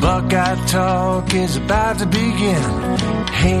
[0.00, 2.62] Buckeye Talk is about to begin.
[3.32, 3.60] Hey,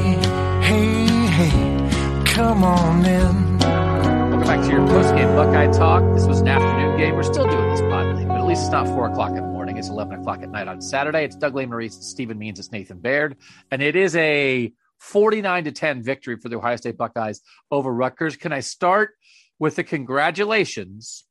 [0.62, 3.58] hey, hey, come on in.
[3.58, 6.02] Welcome back to your post-game Buckeye Talk.
[6.14, 7.14] This was an afternoon game.
[7.16, 8.05] We're still doing this pod but at
[8.46, 9.76] least it's not 4 o'clock in the morning.
[9.76, 11.24] It's 11 o'clock at night on Saturday.
[11.24, 13.36] It's Doug Lesmerises, it's Stephen Means, it's Nathan Baird.
[13.72, 17.40] And it is a 49 to 10 victory for the Ohio State Buckeyes
[17.72, 18.36] over Rutgers.
[18.36, 19.14] Can I start
[19.58, 21.24] with the congratulations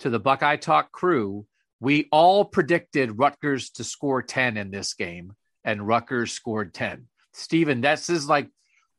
[0.00, 1.46] to the Buckeye Talk crew?
[1.80, 5.32] We all predicted Rutgers to score 10 in this game,
[5.64, 7.06] and Rutgers scored 10.
[7.32, 8.50] Stephen, this is like,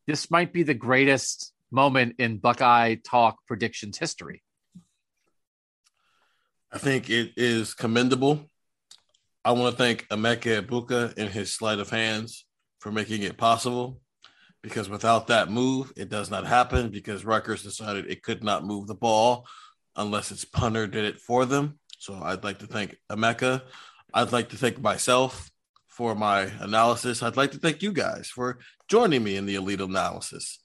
[0.07, 4.41] this might be the greatest moment in Buckeye Talk predictions history.
[6.75, 8.49] I think it is commendable.
[9.45, 12.45] I want to thank Emeka Egbuka and his sleight of hands
[12.79, 14.01] for making it possible
[14.61, 18.87] because without that move, it does not happen because Rutgers decided it could not move
[18.87, 19.47] the ball
[19.95, 21.79] unless its punter did it for them.
[21.97, 23.61] So I'd like to thank Emeka.
[24.13, 25.49] I'd like to thank myself
[25.87, 27.23] for my analysis.
[27.23, 28.59] I'd like to thank you guys for
[28.89, 30.59] joining me in the elite analysis.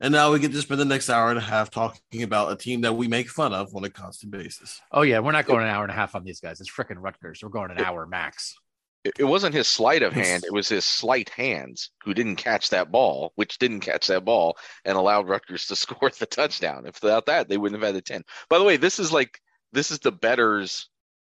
[0.00, 2.56] And now we get to spend the next hour and a half talking about a
[2.56, 4.80] team that we make fun of on a constant basis.
[4.90, 6.60] Oh yeah, we're not going an hour and a half on these guys.
[6.60, 7.42] It's freaking Rutgers.
[7.42, 8.56] We're going an hour max.
[9.04, 12.70] It, it wasn't his sleight of hand; it was his slight hands who didn't catch
[12.70, 16.86] that ball, which didn't catch that ball, and allowed Rutgers to score the touchdown.
[16.86, 18.24] If without that, they wouldn't have had the ten.
[18.48, 19.40] By the way, this is like
[19.72, 20.88] this is the betters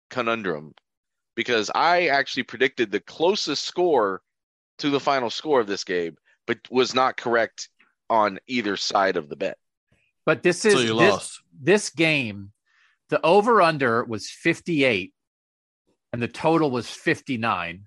[0.10, 0.74] conundrum
[1.36, 4.22] because I actually predicted the closest score
[4.78, 6.16] to the final score of this game,
[6.48, 7.70] but was not correct
[8.10, 9.58] on either side of the bet.
[10.26, 11.42] But this is So you this, lost.
[11.62, 12.52] this game,
[13.10, 15.14] the over under was 58
[16.12, 17.84] and the total was 59.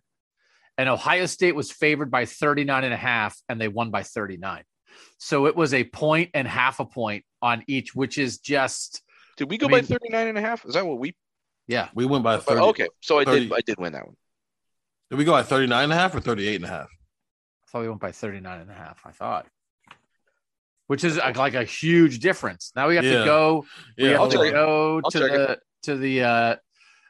[0.77, 4.63] And Ohio State was favored by 39 and a half and they won by 39.
[5.19, 9.03] So it was a point and half a point on each, which is just
[9.37, 10.65] Did we go I by 39 and a half?
[10.65, 11.15] Is that what we
[11.67, 11.89] yeah.
[11.95, 12.61] We went by 30.
[12.61, 13.41] Okay, so I 30.
[13.41, 14.17] did I did win that one.
[15.11, 16.89] Did we go by 39 and a half or 38 and a half?
[16.89, 19.47] I thought we went by 39 and a half, I thought.
[20.89, 22.73] Which is like, like a huge difference.
[22.75, 23.21] Now we have Yeah.
[23.21, 23.65] to go
[23.97, 24.11] we Yeah.
[24.13, 26.57] have I'll to go I'll to check the to the uh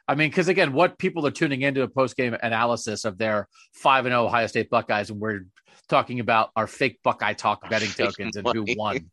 [0.07, 3.47] I mean, because again, what people are tuning into a post game analysis of their
[3.73, 5.45] five and zero Ohio State Buckeyes, and we're
[5.87, 9.09] talking about our fake Buckeye talk betting Fake tokens and who won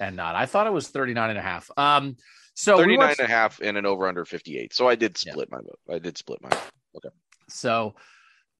[0.00, 0.34] and not.
[0.34, 1.70] I thought it was 39 and a half.
[1.76, 2.16] Um,
[2.54, 4.74] so we 39 watched- and a half and an over under 58.
[4.74, 5.32] So I did Yeah.
[5.32, 5.78] split my vote.
[5.88, 6.50] I did split my
[6.96, 7.10] okay.
[7.48, 7.94] So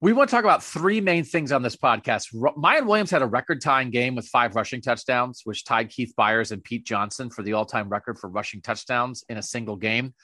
[0.03, 2.35] we want to talk about three main things on this podcast.
[2.35, 6.53] Miyan Williams had a record tying game with five rushing touchdowns, which tied Keith Byars
[6.53, 10.15] and Pete Johnson for the all time record for rushing touchdowns in a single game.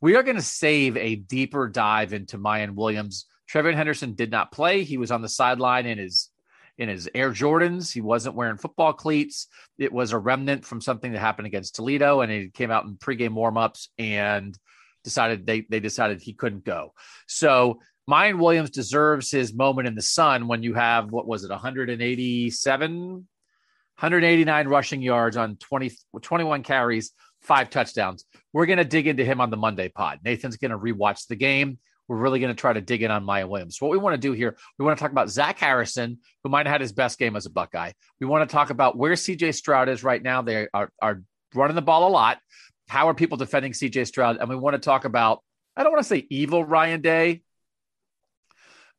[0.00, 3.26] We are going to save a deeper dive into Miyan Williams.
[3.52, 4.84] TreVeyon Henderson did not play.
[4.84, 6.30] He was on the sideline in his
[6.78, 7.92] in his Air Jordans.
[7.92, 9.48] He wasn't wearing football cleats.
[9.78, 12.96] It was a remnant from something that happened against Toledo, and he came out in
[12.96, 14.58] pregame warmups and
[15.04, 16.94] decided they they decided he couldn't go.
[17.26, 21.50] So Miyan Williams deserves his moment in the sun when you have what was it
[21.50, 23.28] 187
[23.98, 28.24] 189 rushing yards on 20 21 carries, five touchdowns.
[28.52, 30.20] We're going to dig into him on the Monday pod.
[30.24, 31.78] Nathan's going to rewatch the game.
[32.06, 33.80] We're really going to try to dig in on Miyan Williams.
[33.80, 36.66] What we want to do here, we want to talk about Zach Harrison, who might
[36.66, 37.92] have had his best game as a Buckeye.
[38.20, 40.42] We want to talk about where CJ Stroud is right now.
[40.42, 41.22] They are, are
[41.54, 42.38] running the ball a lot.
[42.88, 44.36] How are people defending CJ Stroud?
[44.36, 45.42] And we want to talk about,
[45.76, 47.42] I don't want to say evil Ryan Day,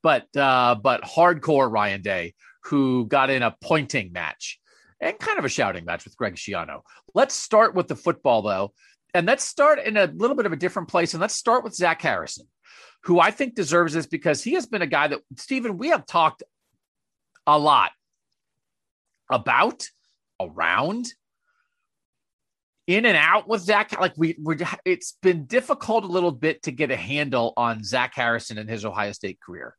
[0.03, 2.33] but uh, but hardcore Ryan Day,
[2.63, 4.59] who got in a pointing match
[4.99, 6.81] and kind of a shouting match with Greg Schiano.
[7.13, 8.73] Let's start with the football though.
[9.13, 11.13] And let's start in a little bit of a different place.
[11.13, 12.47] And let's start with Zach Harrison,
[13.03, 16.05] who I think deserves this because he has been a guy that, Stephen, we have
[16.05, 16.44] talked
[17.47, 17.91] a lot
[19.31, 19.88] about,
[20.39, 21.07] around,
[22.88, 24.00] in and out with Zach.
[24.00, 28.69] Like we—we're—it's been difficult a little bit to get a handle on Zach Harrison and
[28.69, 29.75] his Ohio State career.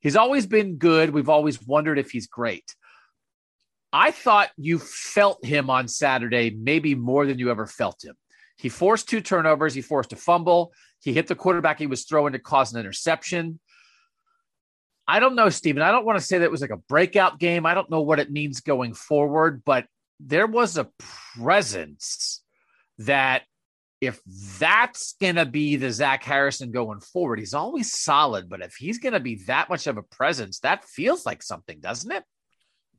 [0.00, 1.10] He's always been good.
[1.10, 2.74] We've always wondered if he's great.
[3.92, 8.14] I thought you felt him on Saturday, maybe more than you ever felt him.
[8.56, 9.74] He forced two turnovers.
[9.74, 10.72] He forced a fumble.
[11.02, 13.58] He hit the quarterback he was throwing to cause an interception.
[15.08, 15.82] I don't know, Stephen.
[15.82, 17.66] I don't want to say that it was like a breakout game.
[17.66, 19.86] I don't know what it means going forward, but
[20.24, 20.88] there was a
[21.36, 22.42] presence
[22.98, 23.42] that
[24.00, 24.20] if
[24.58, 28.48] that's going to be the Zach Harrison going forward, he's always solid.
[28.48, 31.80] But if he's going to be that much of a presence, that feels like something,
[31.80, 32.24] doesn't it?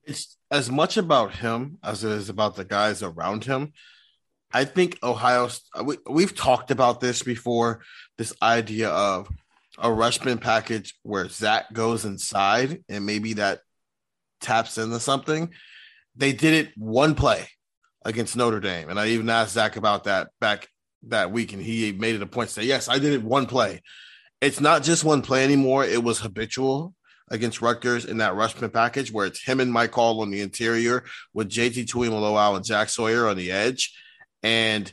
[0.03, 3.73] It's as much about him as it is about the guys around him.
[4.53, 7.81] I think Ohio, uh, we, we've talked about this before
[8.17, 9.29] this idea of
[9.77, 13.61] a rushman package where Zach goes inside and maybe that
[14.41, 15.51] taps into something.
[16.15, 17.47] They did it one play
[18.03, 18.89] against Notre Dame.
[18.89, 20.67] And I even asked Zach about that back
[21.07, 23.45] that week, and he made it a point to say, Yes, I did it one
[23.45, 23.81] play.
[24.39, 26.93] It's not just one play anymore, it was habitual
[27.29, 31.05] against Rutgers in that rushman package where it's him and Mike Hall on the interior
[31.33, 33.95] with JT Tuimoloau and Jack Sawyer on the edge.
[34.43, 34.91] And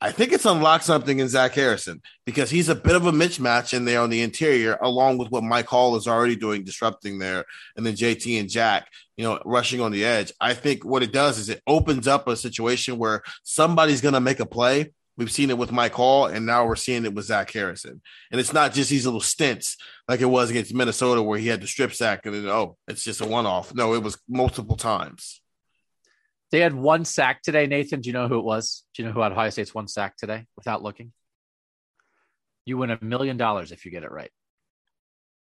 [0.00, 3.74] I think it's unlocked something in Zach Harrison because he's a bit of a mismatch
[3.74, 7.44] in there on the interior, along with what Mike Hall is already doing, disrupting there,
[7.76, 8.88] and then JT and Jack,
[9.20, 10.32] you know, rushing on the edge.
[10.40, 14.20] I think what it does is it opens up a situation where somebody's going to
[14.20, 14.94] make a play.
[15.18, 18.00] We've seen it with Mike Hall, and now we're seeing it with Zach Harrison.
[18.30, 19.76] And it's not just these little stints
[20.08, 23.04] like it was against Minnesota where he had the strip sack and then, oh, it's
[23.04, 23.74] just a one off.
[23.74, 25.42] No, it was multiple times.
[26.50, 28.00] They had one sack today, Nathan.
[28.00, 28.84] Do you know who it was?
[28.94, 31.12] Do you know who had Ohio State's one sack today without looking?
[32.64, 34.30] You win a million dollars if you get it right.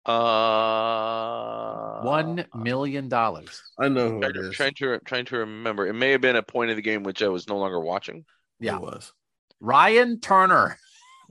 [0.06, 3.62] Uh, One million dollars.
[3.80, 5.88] I know who trying, it to, trying to trying to remember.
[5.88, 8.26] It may have been a point of the game which I was no longer watching.
[8.60, 8.76] Yeah.
[8.76, 9.14] It was
[9.60, 10.78] Ryan Turner,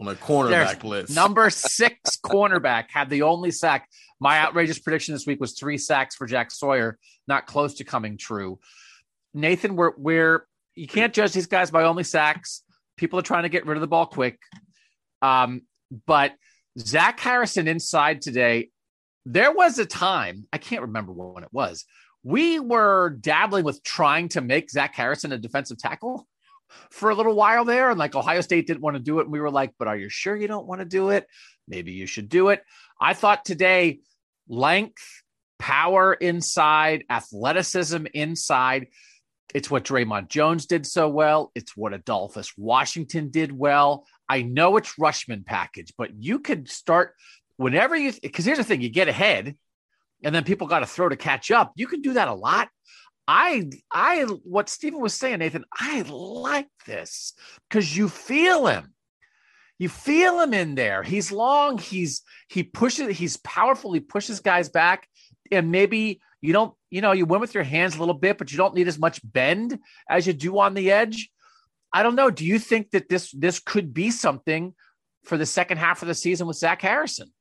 [0.01, 1.15] on a cornerback list.
[1.15, 3.89] number six cornerback, had the only sack.
[4.21, 8.17] My outrageous prediction this week was three sacks for Jack Sawyer, not close to coming
[8.17, 8.59] true.
[9.35, 12.63] Nathan, we're, we're you can't judge these guys by only sacks.
[12.97, 14.39] People are trying to get rid of the ball quick.
[15.21, 15.63] Um,
[16.07, 16.33] but
[16.79, 18.71] Zach Harrison inside today,
[19.25, 21.85] there was a time, I can't remember when it was.
[22.25, 26.27] We were dabbling with trying to make Zach Harrison a defensive tackle
[26.91, 27.91] for a little while there.
[27.91, 29.25] And like Ohio State didn't want to do it.
[29.25, 31.27] And we were like, but are you sure you don't want to do it?
[31.69, 32.63] Maybe you should do it.
[33.01, 34.01] I thought today,
[34.49, 35.23] length,
[35.59, 38.87] power inside, athleticism inside.
[39.55, 41.53] It's what Dre'Mont Jones did so well.
[41.55, 44.07] It's what Adolphus Washington did well.
[44.33, 47.15] I know it's Rushman package, but you could start
[47.59, 49.55] whenever you, because here's the thing you get ahead
[50.25, 51.73] and then people got to throw to catch up.
[51.77, 52.71] You can do that a lot.
[53.29, 57.35] I, I, what Stephen was saying, Nathan, I like this
[57.69, 58.95] because you feel him.
[59.79, 61.03] You feel him in there.
[61.03, 61.77] He's long.
[61.77, 63.93] He's, he pushes, he's powerful.
[63.93, 65.07] He pushes guys back.
[65.51, 68.51] And maybe you don't, you know, you win with your hands a little bit, but
[68.51, 71.31] you don't need as much bend as you do on the edge.
[71.93, 72.31] I don't know.
[72.31, 74.75] Do you think that this this could be something
[75.25, 77.33] for the second half of the season with Zach Harrison?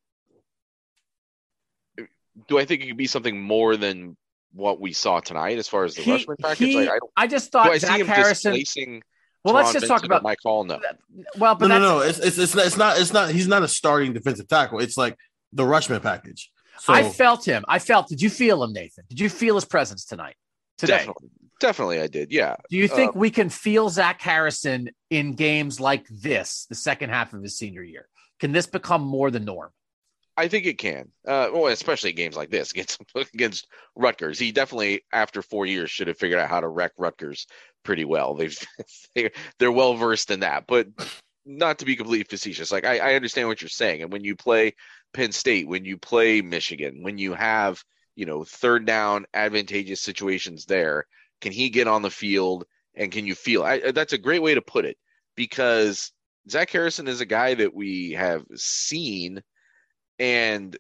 [2.47, 4.15] Do I think it could be something more than
[4.53, 6.57] what we saw tonight as far as the He- rushman package?
[6.67, 8.53] he- like, I, don't, I just do I thought see Zach him Harrison.
[8.53, 9.03] displacing?
[9.43, 10.23] Well, let's just talk Vincent or about.
[10.23, 10.63] Mike Hall.
[10.63, 10.79] No,
[11.37, 11.99] Well, but no, no, no.
[12.01, 14.79] It's, it's it's not, it's not it's not he's not a starting defensive tackle.
[14.79, 15.17] It's like
[15.51, 16.51] the rushman package.
[16.79, 17.63] So I felt him.
[17.67, 18.07] I felt.
[18.07, 19.03] Did you feel him, Nathan?
[19.09, 20.35] Did you feel his presence tonight?
[20.77, 20.97] Today.
[20.97, 21.29] definitely,
[21.61, 22.31] definitely, I did.
[22.31, 26.75] Yeah, Do you think Uh, we can feel Zach Harrison in games like this, the
[26.75, 28.09] second half of his senior year?
[28.39, 29.71] Can this become more the norm?
[30.35, 31.11] I think it can.
[31.27, 33.01] Uh, well, especially games like this against
[33.33, 34.39] against Rutgers.
[34.39, 37.47] He definitely, after four years, should have figured out how to wreck Rutgers
[37.83, 38.33] pretty well.
[38.33, 38.57] They've
[39.15, 40.87] they're, they're well versed in that, but
[41.45, 42.71] not to be completely facetious.
[42.71, 44.73] Like I, I understand what you're saying, and when you play
[45.13, 47.83] Penn State, when you play Michigan, when you have
[48.15, 51.05] you know third down advantageous situations there,
[51.41, 53.63] can he get on the field and can you feel?
[53.63, 54.97] I, that's a great way to put it
[55.35, 56.11] because
[56.49, 59.41] Zach Harrison is a guy that we have seen
[60.19, 60.77] and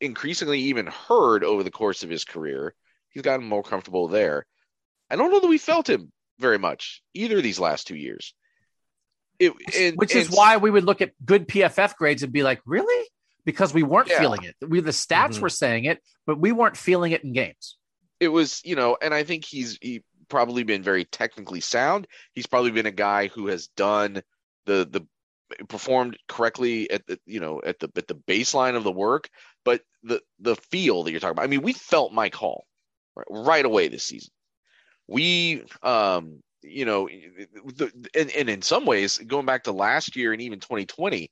[0.00, 2.74] increasingly even heard over the course of his career.
[3.10, 4.46] He's gotten more comfortable there.
[5.10, 8.34] I don't know that we felt him very much either of these last two years.
[9.38, 12.42] It, and- Which is and- why we would look at good PFF grades and be
[12.42, 13.08] like, really?
[13.44, 14.20] Because we weren't Yeah.
[14.20, 14.54] feeling it.
[14.66, 15.40] We the stats Mhm.
[15.40, 17.76] were saying it, but we weren't feeling it in games.
[18.20, 22.06] It was, you know, and I think he's he probably been very technically sound.
[22.34, 24.22] He's probably been a guy who has done
[24.66, 25.06] the the
[25.68, 29.28] performed correctly at the you know at the at the baseline of the work,
[29.64, 31.44] but the the feel that you're talking about.
[31.44, 32.66] I mean, we felt Mike Hall
[33.16, 34.30] right, right away this season.
[35.08, 40.32] We um you know the, and, and in some ways going back to last year
[40.32, 41.30] and even 2020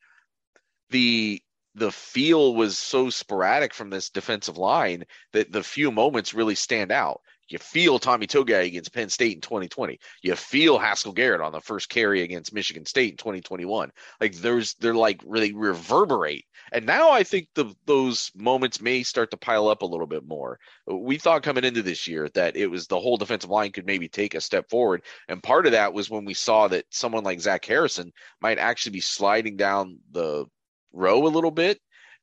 [0.91, 1.43] the
[1.79, 6.93] the feel was so sporadic from this defensive line that the few moments really stand
[6.93, 7.21] out.
[7.49, 9.99] You feel Tommy Togiai against Penn State in 2020.
[10.23, 13.91] You feel Haskell Garrett on the first carry against Michigan State in 2021.
[14.21, 16.45] Like there's they're like really reverberate.
[16.73, 20.27] And now I think the those moments may start to pile up a little bit
[20.27, 20.59] more.
[20.87, 24.09] We thought coming into this year that it was the whole defensive line could maybe
[24.09, 25.03] take a step forward.
[25.29, 28.93] And part of that was when we saw that someone like Zach Harrison might actually
[28.93, 30.45] be sliding down the
[30.93, 31.79] row a little bit.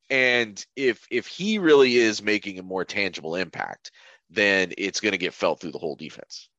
[0.09, 3.91] And if if he really is making a more tangible impact,
[4.29, 6.49] then it's going to get felt through the whole defense.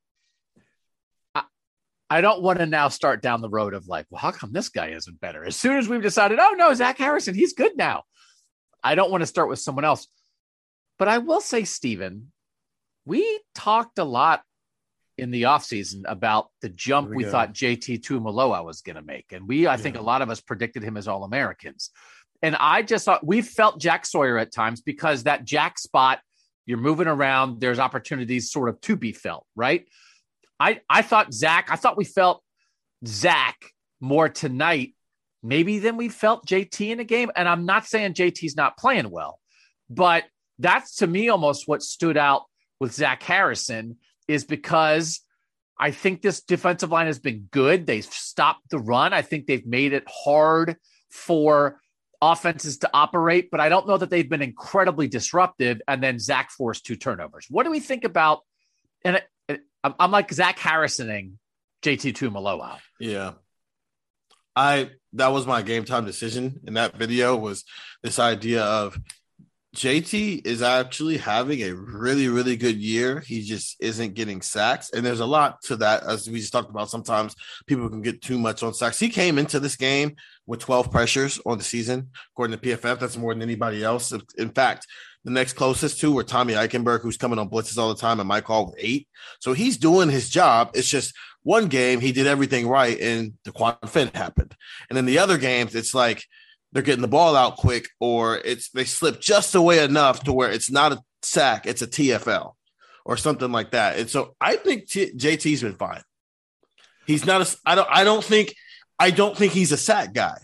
[2.08, 4.68] I don't want to now start down the road of like, well, how come this
[4.68, 5.44] guy isn't better?
[5.44, 8.04] As soon as we've decided, oh no, Zach Harrison, he's good now.
[8.82, 10.06] I don't want to start with someone else.
[10.98, 12.30] But I will say, Stephen,
[13.04, 14.42] we talked a lot
[15.18, 19.32] in the offseason about the jump we, we thought JT Tuimoloau was going to make.
[19.32, 19.76] And we, I yeah.
[19.76, 21.90] think a lot of us predicted him as All Americans.
[22.42, 26.20] And I just thought we felt Jack Sawyer at times because that Jack spot
[26.66, 27.60] you're moving around.
[27.60, 29.86] There's opportunities sort of to be felt, right?
[30.58, 31.68] I I thought Zach.
[31.70, 32.42] I thought we felt
[33.06, 33.56] Zach
[34.00, 34.94] more tonight,
[35.42, 37.30] maybe than we felt JT in the game.
[37.36, 39.38] And I'm not saying JT's not playing well,
[39.88, 40.24] but
[40.58, 42.42] that's to me almost what stood out
[42.80, 43.96] with Zach Harrison
[44.28, 45.20] is because
[45.78, 47.86] I think this defensive line has been good.
[47.86, 49.12] They've stopped the run.
[49.12, 50.76] I think they've made it hard
[51.10, 51.80] for
[52.22, 55.82] offenses to operate, but I don't know that they've been incredibly disruptive.
[55.86, 57.46] And then Zach forced two turnovers.
[57.50, 58.40] What do we think about?
[59.04, 59.22] And
[59.84, 61.38] I'm like Zach Harrisoning
[61.82, 62.78] JT Tuimoloau.
[62.98, 63.32] Yeah.
[64.56, 67.64] I that was my game time decision in that video was
[68.02, 68.98] this idea of
[69.76, 73.20] JT is actually having a really, really good year.
[73.20, 74.90] He just isn't getting sacks.
[74.90, 76.88] And there's a lot to that, as we just talked about.
[76.88, 78.98] Sometimes people can get too much on sacks.
[78.98, 80.16] He came into this game
[80.46, 82.98] with 12 pressures on the season, according to PFF.
[82.98, 84.12] That's more than anybody else.
[84.38, 84.86] In fact,
[85.24, 88.28] the next closest to were Tommy Eichenberg, who's coming on blitzes all the time, and
[88.28, 89.06] Mike Hall with eight.
[89.40, 90.70] So he's doing his job.
[90.72, 94.56] It's just one game he did everything right, and the quad fin happened.
[94.88, 96.24] And in the other games, it's like–
[96.72, 100.50] they're getting the ball out quick or it's they slip just away enough to where
[100.50, 102.52] it's not a sack, it's a TFL
[103.04, 103.98] or something like that.
[103.98, 106.02] And so I think T- JT's been fine.
[107.06, 108.54] He's not a I don't I don't think
[108.98, 110.38] I don't think he's a sack guy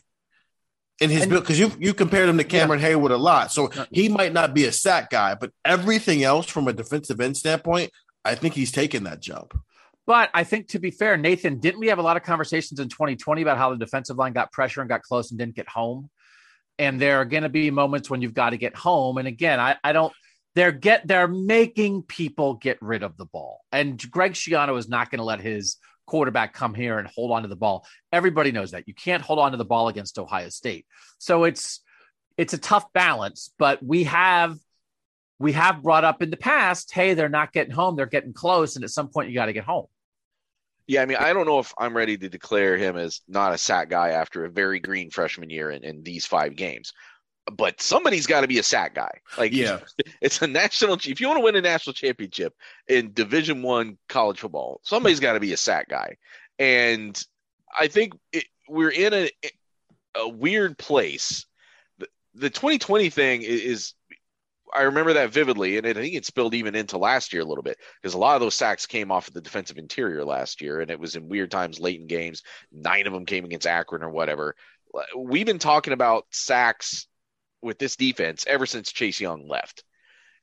[1.01, 2.93] in his build because you you compared him to Cameron yeah.
[2.93, 3.51] Heyward a lot.
[3.51, 7.37] So he might not be a sack guy, but everything else from a defensive end
[7.37, 7.91] standpoint,
[8.25, 9.59] I think he's taken that jump.
[10.07, 12.89] But I think to be fair, Nathan, didn't we have a lot of conversations in
[12.89, 16.11] 2020 about how the defensive line got pressure and got close and didn't get home?
[16.79, 19.19] and there are going to be moments when you've got to get home.
[19.19, 20.13] And again, I, I don't.
[20.55, 25.11] They're get they're making people get rid of the ball, and Greg Schiano is not
[25.11, 27.87] going to let his quarterback come here and hold on to the ball.
[28.13, 30.85] Everybody knows that you can't hold on to the ball against Ohio State.
[31.19, 31.81] So it's
[32.37, 34.59] it's a tough balance, but we have
[35.39, 38.77] we have brought up in the past, hey, they're not getting home, they're getting close,
[38.77, 39.87] and at some point you got to get home.
[40.87, 43.59] Yeah, I mean, I don't know if I'm ready to declare him as not a
[43.59, 46.93] sack guy after a very green freshman year in, in these five games.
[47.53, 49.21] But somebody's got to be a sack guy.
[49.37, 49.81] Like, yeah,
[50.21, 50.95] it's a national.
[50.95, 52.55] If you want to win a national championship
[52.89, 56.17] in Division One college football, somebody's got to be a sack guy.
[56.59, 57.21] And
[57.77, 59.31] I think it, we're in a,
[60.15, 61.47] a weird place.
[61.99, 63.95] The, the 2020 thing is
[64.75, 67.45] I remember that vividly, and it, I think it spilled even into last year a
[67.45, 70.61] little bit because a lot of those sacks came off of the defensive interior last
[70.61, 72.43] year, and it was in weird times late in games.
[72.71, 74.57] Nine of them came against Akron or whatever.
[75.17, 77.07] We've been talking about sacks
[77.61, 79.85] with this defense ever since Chase Young left,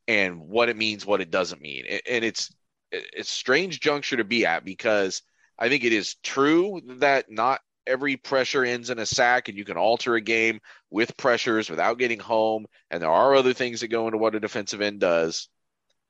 [0.07, 2.53] and what it means, what it doesn't mean, and it's
[2.91, 5.21] it's strange juncture to be at because
[5.57, 9.65] I think it is true that not every pressure ends in a sack and you
[9.65, 12.65] can alter a game with pressures without getting home.
[12.91, 15.49] And there are other things that go into what a defensive end does.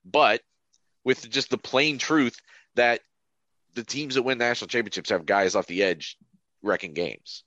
[0.04, 0.42] But
[1.04, 2.36] with just the plain truth
[2.76, 3.00] that
[3.74, 6.16] the teams that win national championships have guys off the edge
[6.62, 7.44] wrecking games.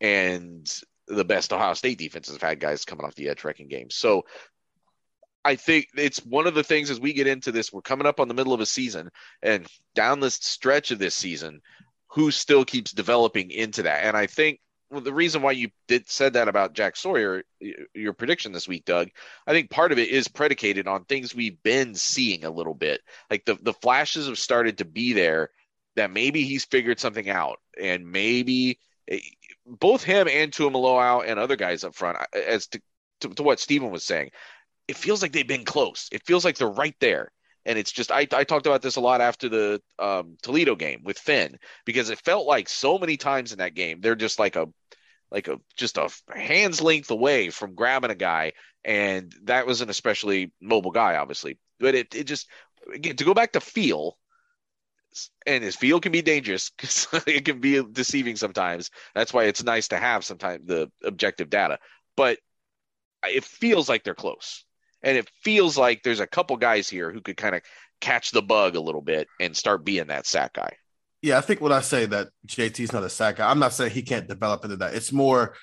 [0.00, 0.70] And
[1.08, 3.94] the best Ohio State defenses have had guys coming off the edge wrecking games.
[3.94, 4.24] So
[5.46, 8.18] I think it's one of the things as we get into this, we're coming up
[8.18, 9.10] on the middle of a season
[9.42, 11.60] and down this stretch of this season,
[12.08, 14.04] who still keeps developing into that.
[14.04, 14.60] And I think
[14.90, 17.42] well, the reason why you did said that about Jack Sawyer,
[17.92, 19.08] your prediction this week, Doug,
[19.46, 23.00] I think part of it is predicated on things we've been seeing a little bit.
[23.28, 25.50] Like the the flashes have started to be there
[25.96, 29.18] that maybe he's figured something out, and maybe eh,
[29.66, 32.80] both him and Tuimoloau and other guys up front, as to,
[33.20, 34.30] to, to what Stephen was saying,
[34.86, 36.08] it feels like they've been close.
[36.12, 37.32] It feels like they're right there.
[37.66, 41.02] And it's just I, I talked about this a lot after the um, Toledo game
[41.04, 44.56] with Finn because it felt like so many times in that game they're just like
[44.56, 44.68] a
[45.30, 48.52] like a just a hand's length away from grabbing a guy,
[48.84, 51.58] and that was an especially mobile guy, obviously.
[51.80, 52.48] But it it just
[52.94, 54.16] again to go back to feel,
[55.46, 58.90] and his feel can be dangerous because it can be deceiving sometimes.
[59.14, 61.78] That's why it's nice to have sometimes the objective data,
[62.16, 62.38] but
[63.24, 64.65] it feels like they're close
[65.02, 67.62] and it feels like there's a couple guys here who could kind of
[68.00, 70.76] catch the bug a little bit and start being that sack guy.
[71.22, 73.92] Yeah, I think when I say that JT's not a sack guy, I'm not saying
[73.92, 74.94] he can't develop into that.
[74.94, 75.54] It's more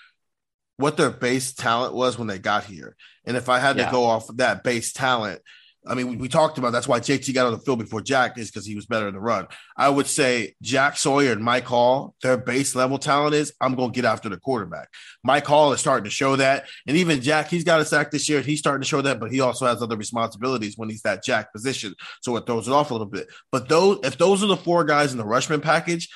[0.78, 2.96] what their base talent was when they got here.
[3.26, 3.86] And if I had yeah.
[3.86, 5.42] to go off of that base talent,
[5.86, 8.38] I mean, we, we, talked about that's why JT got on the field before Jack
[8.38, 9.48] is because he was better in the run.
[9.76, 13.92] I would say Jack Sawyer and Mike Hall, their base level talent is I'm going
[13.92, 14.90] to get after the quarterback.
[15.24, 16.66] Mike Hall is starting to show that.
[16.88, 18.42] And even Jack, he's got a sack this year.
[18.42, 21.52] He's starting to show that, but he also has other responsibilities when he's that Jack
[21.52, 21.96] position.
[22.22, 23.28] So it throws it off a little bit.
[23.52, 26.10] But those, if those are the four guys in the Rushman package,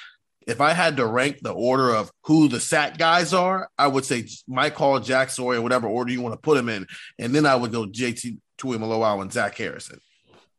[0.48, 4.06] if I had to rank the order of who the sack guys are, I would
[4.06, 6.88] say Mike Hall, Jack Sawyer, whatever order you want to put them in.
[7.20, 10.00] And then I would go JT Tuimoloau and Zach Harrison.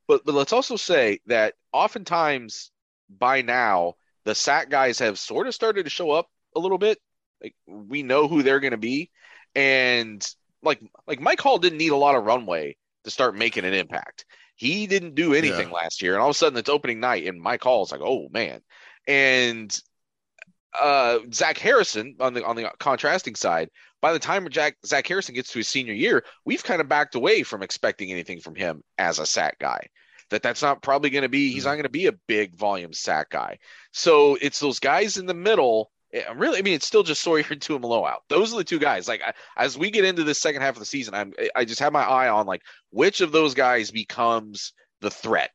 [0.06, 2.70] But but let's also say that oftentimes
[3.10, 6.98] by now the sack guys have sort of started to show up a little bit.
[7.42, 9.10] Like we know who they're going to be,
[9.54, 10.26] and
[10.62, 14.24] like like Mike Hall didn't need a lot of runway to start making an impact.
[14.56, 15.74] He didn't do anything yeah.
[15.74, 18.00] last year, and all of a sudden it's opening night, and Mike Hall is like,
[18.02, 18.60] oh man,
[19.06, 19.78] and
[20.78, 25.34] uh, Zach Harrison on the on the contrasting side by the time Jack, Zach Harrison
[25.34, 28.82] gets to his senior year, we've kind of backed away from expecting anything from him
[28.96, 29.88] as a sack guy.
[30.30, 31.52] That that's not probably going to be.
[31.52, 33.58] He's not going to be a big volume sack guy.
[33.92, 35.90] So it's those guys in the middle.
[36.12, 38.24] Eh, really, I mean, it's still just Sawyer and Tuimoloau out.
[38.28, 39.08] Those are the two guys.
[39.08, 41.80] Like I, as we get into the second half of the season, I'm I just
[41.80, 45.50] have my eye on like which of those guys becomes the threat.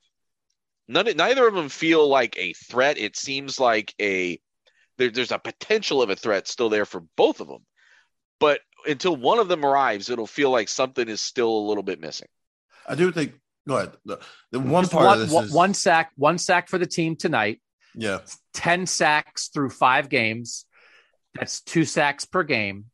[0.87, 2.97] None, neither of them feel like a threat.
[2.97, 4.39] It seems like a
[4.97, 7.63] there, there's a potential of a threat still there for both of them
[8.39, 11.99] but until one of them arrives, it'll feel like something is still a little bit
[11.99, 12.27] missing.
[12.87, 13.33] I do think.
[13.67, 13.91] Go ahead.
[14.03, 14.19] The,
[14.51, 17.15] the one part one, of this one, is one sack, one sack for the team
[17.15, 17.61] tonight.
[17.95, 18.19] Yeah,
[18.53, 20.65] ten sacks through five games.
[21.33, 22.85] That's two sacks per game.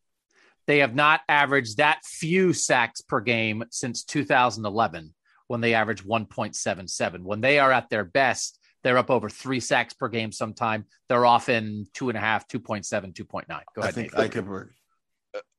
[0.68, 5.16] They have not averaged that few sacks per game since 2011,
[5.48, 7.24] when they averaged 1.77.
[7.24, 10.32] When they are at their best, they're up over three sacks per game.
[10.32, 13.48] Sometime they're often two and a half, 2.7, 2.9.
[13.48, 13.64] Go ahead.
[13.78, 14.46] I think Nathan.
[14.46, 14.70] Eichenberg,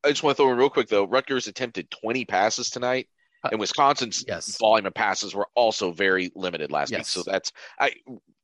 [0.04, 1.06] I just want to throw in real quick though.
[1.06, 3.08] Rutgers attempted 20 passes tonight,
[3.44, 4.56] uh, and Wisconsin's yes.
[4.58, 6.98] volume of passes were also very limited last yes.
[6.98, 7.06] week.
[7.06, 7.92] So that's I.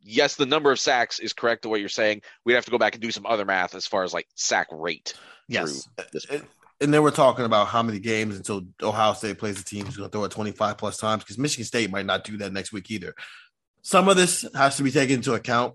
[0.09, 1.62] Yes, the number of sacks is correct.
[1.62, 3.88] The way you're saying, we'd have to go back and do some other math as
[3.88, 5.14] far as like sack rate.
[5.49, 5.88] Yes.
[6.81, 9.97] And then we're talking about how many games until Ohio State plays a team who's
[9.97, 12.73] going to throw it 25 plus times because Michigan State might not do that next
[12.73, 13.14] week either.
[13.83, 15.75] Some of this has to be taken into account.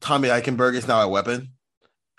[0.00, 1.52] Tommy Eichenberg is now a weapon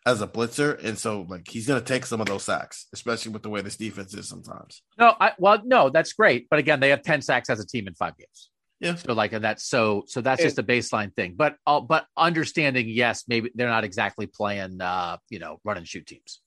[0.06, 3.32] as a blitzer, and so like he's going to take some of those sacks, especially
[3.32, 4.82] with the way this defense is sometimes.
[4.98, 7.88] No, I, well, no, that's great, but again, they have ten sacks as a team
[7.88, 8.50] in five games.
[8.80, 8.96] Yeah.
[8.96, 11.34] So like and that's so so that's just a baseline thing.
[11.36, 15.88] But uh, but understanding, yes, maybe they're not exactly playing uh, you know, run and
[15.88, 16.40] shoot teams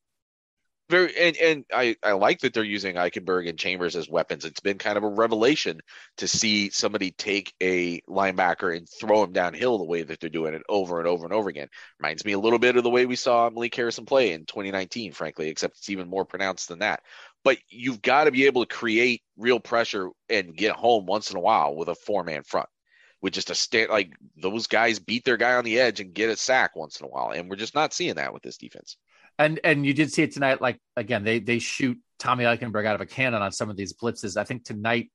[0.92, 4.44] very and, and I, I like that they're using Eichenberg and Chambers as weapons.
[4.44, 5.80] It's been kind of a revelation
[6.18, 10.52] to see somebody take a linebacker and throw him downhill the way that they're doing
[10.52, 11.68] it over and over and over again.
[11.98, 15.12] Reminds me a little bit of the way we saw Malik Harrison play in 2019,
[15.12, 17.00] frankly, except it's even more pronounced than that.
[17.42, 21.38] But you've got to be able to create real pressure and get home once in
[21.38, 22.68] a while with a four man front.
[23.22, 26.28] With just a stand like those guys beat their guy on the edge and get
[26.28, 27.30] a sack once in a while.
[27.30, 28.96] And we're just not seeing that with this defense.
[29.42, 30.60] And and you did see it tonight.
[30.60, 33.92] Like again, they they shoot Tommy Eichenberg out of a cannon on some of these
[33.92, 34.36] blitzes.
[34.36, 35.10] I think tonight,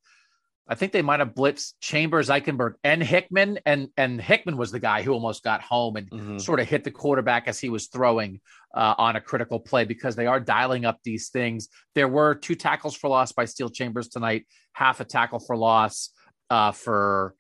[0.68, 3.60] I think they might have blitzed Chambers, Eichenberg, and Hickman.
[3.66, 6.38] And and Hickman was the guy who almost got home and mm-hmm.
[6.40, 8.42] sort of hit the quarterback as he was throwing
[8.76, 11.70] uh, on a critical play because they are dialing up these things.
[11.96, 16.10] There were two tackles for loss by Steele Chambers tonight, half a tackle for loss
[16.50, 17.34] uh, for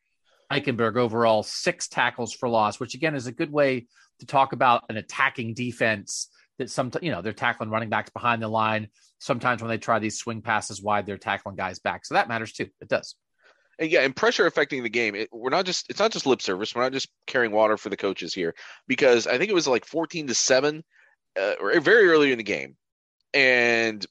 [0.52, 3.88] Eichenberg overall, six tackles for loss, which again is a good way
[4.19, 8.41] to talk about an attacking defense that some you know they're tackling running backs behind
[8.41, 8.89] the line.
[9.20, 12.06] Sometimes when they try these swing passes wide, they're tackling guys back.
[12.06, 12.67] So that matters too.
[12.82, 13.15] It does.
[13.80, 15.13] And yeah, and pressure affecting the game.
[15.15, 16.74] It, we're not just it's not just lip service.
[16.74, 18.56] We're not just carrying water for the coaches here
[18.88, 20.84] because I think it was like fourteen to seven,
[21.39, 22.76] uh, or very early in the game,
[23.34, 24.04] and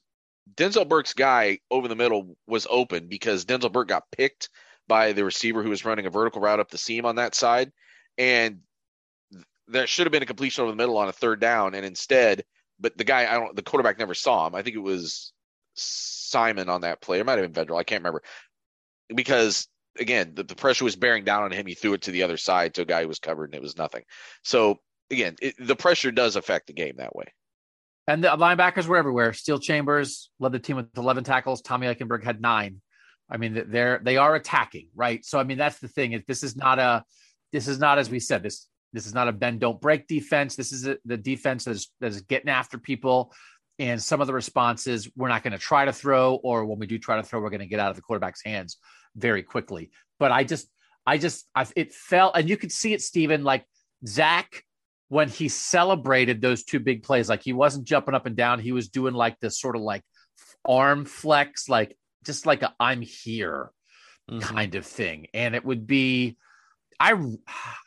[0.55, 4.49] Denzel Burke's guy over the middle was open because Denzel Burke got picked
[4.87, 7.73] by the receiver who was running a vertical route up the seam on that side,
[8.17, 8.59] and
[9.67, 12.43] there should have been a completion over the middle on a third down, and instead
[12.79, 14.55] but the guy I don't the quarterback never saw him.
[14.55, 15.33] I think it was
[15.75, 17.19] Simon on that play.
[17.19, 17.79] It might have been Vedral.
[17.79, 18.23] I can't remember
[19.13, 19.67] because
[19.99, 21.65] again the, the pressure was bearing down on him.
[21.65, 23.61] He threw it to the other side to a guy who was covered and it
[23.61, 24.03] was nothing.
[24.43, 24.79] So
[25.11, 27.25] again, it, the pressure does affect the game that way.
[28.07, 29.33] And the linebackers were everywhere.
[29.33, 31.61] Steele Chambers led the team with 11 tackles.
[31.61, 32.81] Tommy Eichenberg had nine.
[33.29, 35.25] I mean, they're they are attacking, right?
[35.25, 36.13] So I mean, that's the thing.
[36.13, 37.03] Is this is not a
[37.51, 40.55] this is not as we said this this is not a bend don't break defense.
[40.55, 43.33] This is a, the defense that is that is getting after people.
[43.79, 46.87] And some of the responses we're not going to try to throw, or when we
[46.87, 48.77] do try to throw, we're going to get out of the quarterback's hands
[49.15, 49.91] very quickly.
[50.19, 50.67] But I just,
[51.05, 53.65] I just, I, it felt, and you could see it, Stephen, like
[54.05, 54.63] Zach
[55.09, 58.59] when he celebrated those two big plays, like he wasn't jumping up and down.
[58.59, 60.01] He was doing like this sort of like
[60.65, 61.95] arm flex, like
[62.25, 63.71] just like a I'm here
[64.29, 64.39] mm-hmm.
[64.39, 65.27] kind of thing.
[65.33, 66.37] And it would be,
[66.99, 67.13] I,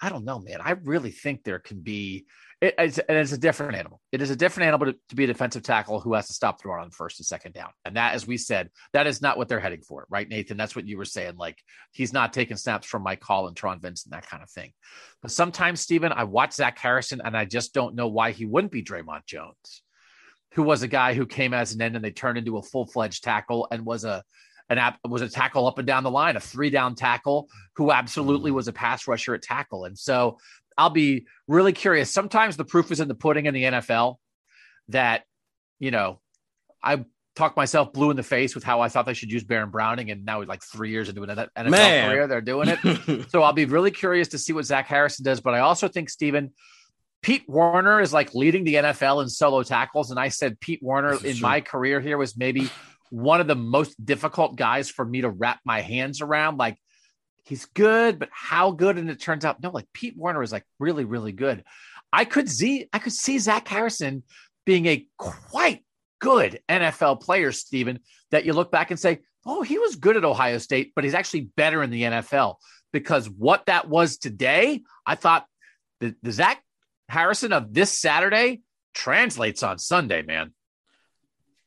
[0.03, 0.61] I don't know, man.
[0.63, 2.27] I really think there can be,
[2.61, 4.01] it, it's, and it's a different animal.
[4.13, 6.63] It is a different animal to, to, be a defensive tackle who has to stop
[6.63, 7.71] the run on first and second down.
[7.85, 10.57] And that, as we said, that is not what they're heading for, right, Nathan?
[10.57, 11.37] That's what you were saying.
[11.37, 11.59] Like
[11.93, 14.73] he's not taking snaps from Mike Hall and Taron Vincent, and that kind of thing.
[15.23, 18.73] But sometimes, Stephen, I watch Zach Harrison and I just don't know why he wouldn't
[18.73, 19.83] be Dre'Mont Jones,
[20.55, 22.87] who was a guy who came as an end and they turned into a full
[22.87, 24.23] fledged tackle and was a
[24.71, 27.91] an app was a tackle up and down the line, a three down tackle who
[27.91, 28.55] absolutely mm.
[28.55, 29.85] was a pass rusher at tackle.
[29.85, 30.39] And so
[30.79, 32.11] I'll be really curious.
[32.11, 34.17] Sometimes the proof is in the pudding in the NFL
[34.89, 35.25] that,
[35.81, 36.21] you know,
[36.83, 37.05] I
[37.35, 40.11] talked myself blue in the face with how I thought they should use Baron Browning,
[40.11, 42.09] and now he's like three years into an NFL Man.
[42.09, 43.29] career, they're doing it.
[43.31, 45.41] so I'll be really curious to see what Zach Harrison does.
[45.41, 46.53] But I also think Stephen
[47.23, 51.15] Pete Werner is like leading the NFL in solo tackles, and I said Pete Werner
[51.15, 51.43] in true.
[51.43, 52.71] my career here was maybe
[53.11, 56.57] one of the most difficult guys for me to wrap my hands around.
[56.57, 56.79] Like
[57.45, 58.99] he's good, but how good?
[58.99, 61.65] And it turns out, no, like Pete Werner is like really, really good.
[62.13, 64.23] I could see, I could see Zach Harrison
[64.65, 65.85] being a quite
[66.21, 70.25] good NFL player, Stephen, that you look back and say, oh, he was good at
[70.25, 72.57] Ohio State, but he's actually better in the NFL
[72.93, 75.47] because what that was today, I thought
[76.01, 76.63] the, the Zach
[77.09, 78.61] Harrison of this Saturday
[78.95, 80.53] translates on Sunday, man.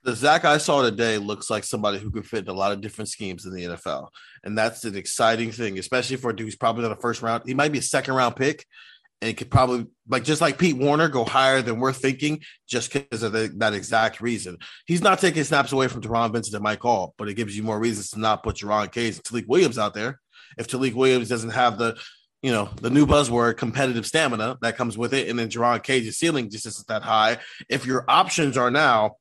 [0.04, 2.82] The Zach I saw today looks like somebody who could fit in a lot of
[2.82, 4.10] different schemes in the NFL.
[4.44, 7.44] And that's an exciting thing, especially for a dude who's probably not a first round.
[7.46, 8.66] He might be a second round pick,
[9.22, 13.24] and could probably, like just like Pete Werner, go higher than we're thinking just because
[13.24, 14.58] of the, that exact reason.
[14.86, 17.64] He's not taking snaps away from Taron Vincent and Mike Hall, but it gives you
[17.64, 20.20] more reasons to not put Jerron Cage and Tyleik Williams out there.
[20.58, 21.98] If Tyleik Williams doesn't have the
[22.42, 25.30] you know, the new buzzword competitive stamina that comes with it.
[25.30, 27.38] And then Jerron Cage's ceiling just isn't that high.
[27.70, 29.16] If your options are now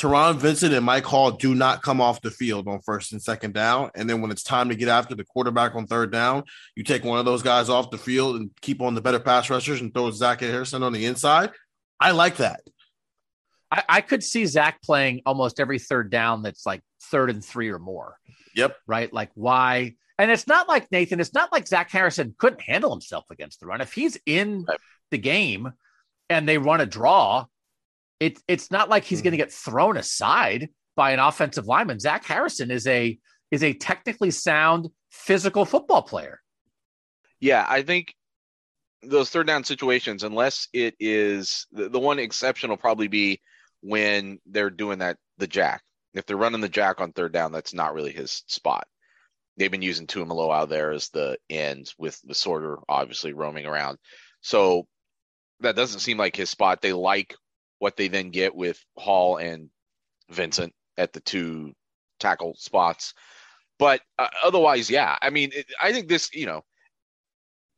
[0.00, 3.52] Taron Vincent and Mike Hall do not come off the field on first and second
[3.52, 3.90] down.
[3.94, 7.04] And then when it's time to get after the quarterback on third down, you take
[7.04, 9.92] one of those guys off the field and keep on the better pass rushers and
[9.92, 11.50] throw Zach Harrison on the inside.
[12.00, 12.62] I like that.
[13.70, 17.68] I, I could see Zach playing almost every third down that's like third and three
[17.68, 18.16] or more.
[18.56, 18.76] Yep.
[18.86, 19.12] Right.
[19.12, 19.96] Like why?
[20.18, 23.66] And it's not like Nathan, it's not like Zach Harrison couldn't handle himself against the
[23.66, 23.82] run.
[23.82, 24.78] If he's in right.
[25.10, 25.74] the game
[26.30, 27.44] and they run a draw,
[28.20, 29.44] it, it's not like he's going to hmm.
[29.44, 31.98] get thrown aside by an offensive lineman.
[31.98, 33.18] Zach Harrison is a
[33.50, 36.40] is a technically sound physical football player.
[37.40, 38.14] Yeah, I think
[39.02, 43.40] those third down situations, unless it is the, the one exception will probably be
[43.80, 45.82] when they're doing that the jack.
[46.12, 48.86] If they're running the jack on third down, that's not really his spot.
[49.56, 53.98] They've been using Tuimoloau out there as the end with the sorter obviously roaming around.
[54.42, 54.86] So
[55.60, 56.80] that doesn't seem like his spot.
[56.80, 57.34] They like
[57.80, 59.70] what they then get with Hall and
[60.30, 61.72] Vincent at the two
[62.20, 63.14] tackle spots.
[63.78, 66.62] But uh, otherwise, yeah, I mean, it, I think this, you know,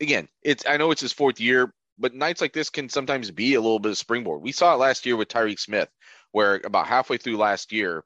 [0.01, 3.55] again, it's I know it's his fourth year, but nights like this can sometimes be
[3.55, 4.43] a little bit of springboard.
[4.43, 5.89] We saw it last year with Tyreke Smith,
[6.33, 8.05] where about halfway through last year,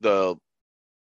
[0.00, 0.36] the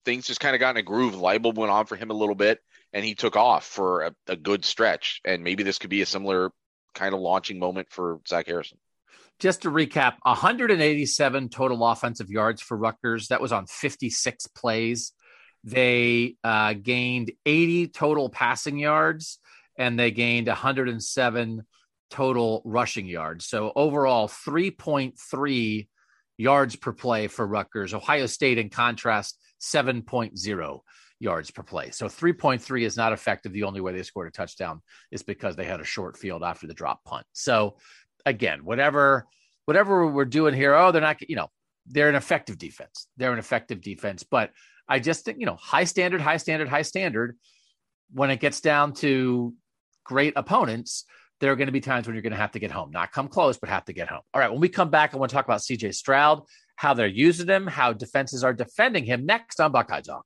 [0.04, 1.16] things just kind of got in a groove.
[1.16, 2.60] Libel went on for him a little bit,
[2.92, 5.22] and he took off for a, a good stretch.
[5.24, 6.52] And maybe this could be a similar
[6.94, 8.78] kind of launching moment for Zach Harrison
[9.42, 13.30] just to recap 187 total offensive yards for Rutgers.
[13.30, 15.14] That was on 56 plays.
[15.64, 19.40] They uh, gained 80 total passing yards
[19.78, 21.66] and they gained 107
[22.12, 23.48] total rushing yards.
[23.48, 25.88] So overall, 3.3
[26.38, 27.96] yards per play for Rutgers.
[27.96, 30.80] Ohio State, in contrast, 7.0
[31.20, 31.90] yards per play.
[31.92, 33.54] So 3.3 is not effective.
[33.54, 36.68] The only way they scored a touchdown is because they had a short field after
[36.68, 37.26] the drop punt.
[37.32, 37.78] So
[38.26, 39.28] again, whatever
[39.66, 41.50] whatever we're doing here, oh, they're not, you know,
[41.86, 43.08] they're an effective defense.
[43.18, 44.24] They're an effective defense.
[44.24, 44.52] But
[44.88, 47.38] I just think, you know, high standard, high standard, high standard.
[48.14, 49.54] When it gets down to
[50.04, 51.06] great opponents,
[51.40, 53.12] there are going to be times when you're going to have to get home, not
[53.12, 54.22] come close, but have to get home.
[54.34, 54.52] All right.
[54.52, 56.44] When we come back, I want to talk about CJ Stroud,
[56.76, 60.26] how they're using him, how defenses are defending him next on Buckeye Talk.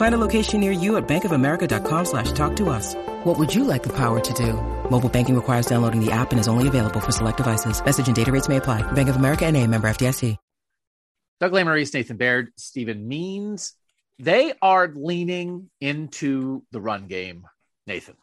[0.00, 2.94] Find a location near you at bankofamerica.com slash talk to us.
[3.24, 4.54] What would you like the power to do?
[4.90, 7.84] Mobile banking requires downloading the app and is only available for select devices.
[7.84, 8.80] Message and data rates may apply.
[8.92, 10.38] Bank of America and a member FDIC.
[11.38, 13.74] Doug Lesmerises, Nathan Baird, Stephen Means,
[14.18, 17.46] they are leaning into the run game,
[17.86, 18.16] Nathan.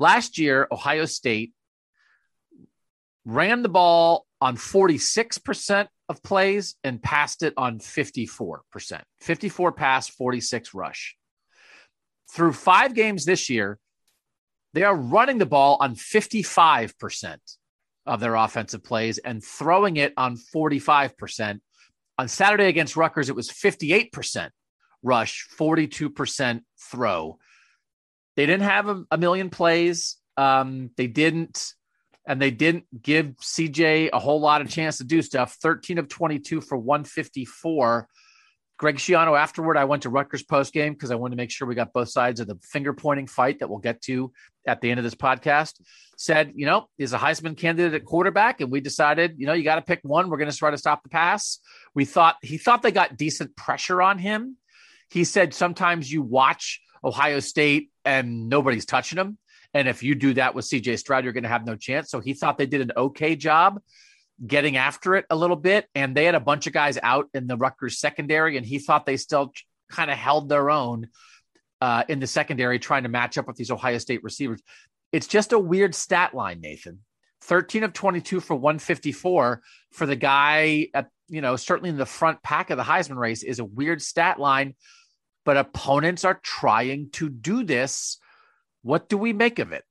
[0.00, 1.52] Last year, Ohio State
[3.24, 8.58] ran the ball on 46% of plays and passed it on 54%.
[9.20, 11.16] 54 pass, 46 rush.
[12.34, 13.78] Through five games this year,
[14.74, 17.38] they are running the ball on 55%
[18.06, 21.60] of their offensive plays and throwing it on 45%.
[22.18, 24.50] On Saturday against Rutgers, it was 58%
[25.04, 27.38] rush, 42% throw.
[28.34, 30.16] They didn't have a, a million plays.
[30.36, 31.72] Um, they didn't,
[32.26, 35.56] and they didn't give CJ a whole lot of chance to do stuff.
[35.62, 38.08] 13 of 22 for 154.
[38.78, 41.68] Greg Schiano, afterward, I went to Rutgers post game because I wanted to make sure
[41.68, 44.32] we got both sides of the finger pointing fight that we'll get to
[44.66, 45.74] at the end of this podcast.
[46.16, 49.64] Said, you know, he's a Heisman candidate at quarterback, and we decided, you know, you
[49.64, 50.30] got to pick one.
[50.30, 51.58] We're going to try to stop the pass.
[51.94, 54.56] We thought he thought they got decent pressure on him.
[55.10, 59.36] He said sometimes you watch Ohio State and nobody's touching them.
[59.72, 62.10] And if you do that with CJ Stroud, you're going to have no chance.
[62.10, 63.80] So he thought they did an okay job
[64.44, 65.86] getting after it a little bit.
[65.94, 69.06] And they had a bunch of guys out in the Rutgers secondary, and he thought
[69.06, 69.52] they still
[69.90, 71.08] kind of held their own
[71.80, 74.62] uh, in the secondary, trying to match up with these Ohio State receivers.
[75.12, 77.00] It's just a weird stat line, Nathan.
[77.42, 82.42] 13 of 22 for 154 for the guy at, you know, certainly in the front
[82.42, 84.74] pack of the Heisman race is a weird stat line,
[85.44, 88.18] but opponents are trying to do this.
[88.82, 89.84] What do we make of it?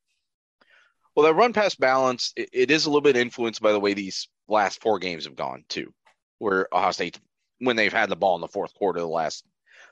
[1.16, 3.94] Well, that run pass balance, it, it is a little bit influenced by the way
[3.94, 5.94] these last four games have gone too,
[6.38, 7.20] where Ohio State,
[7.60, 9.44] when they've had the ball in the fourth quarter, the last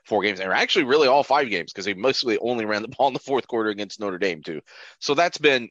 [0.04, 3.08] four games, and actually really all five games because they mostly only ran the ball
[3.08, 4.60] in the fourth quarter against Notre Dame too.
[5.00, 5.68] So that's been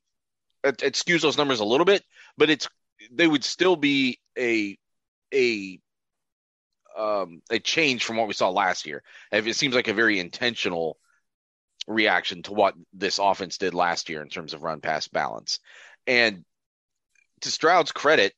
[0.64, 2.04] it, it skews those numbers a little bit,
[2.38, 2.68] but it's
[3.12, 4.78] they would still be a
[5.34, 5.80] a
[6.98, 9.04] um, a change from what we saw last year.
[9.32, 10.98] It seems like a very intentional
[11.88, 15.60] reaction to what this offense did last year in terms of run pass balance.
[16.06, 16.44] And
[17.42, 18.34] to Stroud's credit,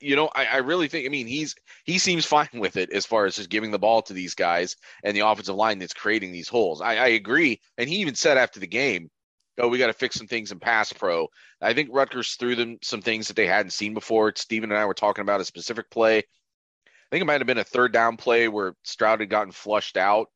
[0.00, 1.06] you know, I, I, really think.
[1.06, 1.54] I mean, he's
[1.84, 4.76] he seems fine with it as far as just giving the ball to these guys
[5.02, 6.80] and the offensive line that's creating these holes.
[6.80, 9.10] I, I agree, and he even said after the game,
[9.58, 11.28] "Oh, we got to fix some things in pass pro."
[11.60, 14.32] I think Rutgers threw them some things that they hadn't seen before.
[14.36, 16.18] Stephen and I were talking about a specific play.
[16.18, 19.96] I think it might have been a third down play where Stroud had gotten flushed
[19.96, 20.28] out,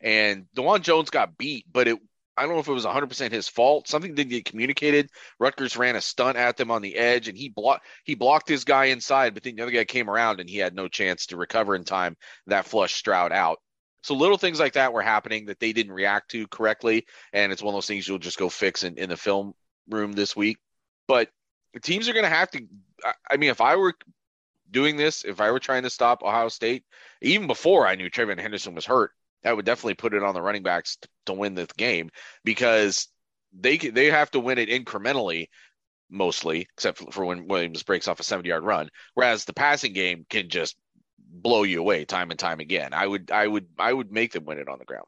[0.00, 1.98] and Dawand Jones got beat, but it
[2.36, 3.86] I don't know if it was 100% his fault.
[3.86, 5.10] Something didn't get communicated.
[5.38, 8.64] Rutgers ran a stunt at them on the edge, and he blocked he blocked his
[8.64, 11.36] guy inside, but then the other guy came around and he had no chance to
[11.36, 12.16] recover in time.
[12.46, 13.58] That flushed Stroud out.
[14.02, 17.62] So little things like that were happening that they didn't react to correctly, and it's
[17.62, 19.52] one of those things you'll just go fix in, in the film
[19.90, 20.56] room this week.
[21.06, 21.28] But
[21.82, 22.66] teams are going to have to.
[23.30, 23.94] I mean, if I were
[24.70, 26.84] doing this, if I were trying to stop Ohio State,
[27.20, 29.10] even before I knew TreVeyon Henderson was hurt,
[29.44, 32.10] I would definitely put it on the running backs to, to win this game
[32.44, 33.08] because
[33.58, 35.48] they they have to win it incrementally
[36.10, 38.90] mostly, except for when Williams breaks off a 70 yard run.
[39.14, 40.76] Whereas the passing game can just
[41.18, 42.92] blow you away time and time again.
[42.92, 45.06] I would I would I would make them win it on the ground.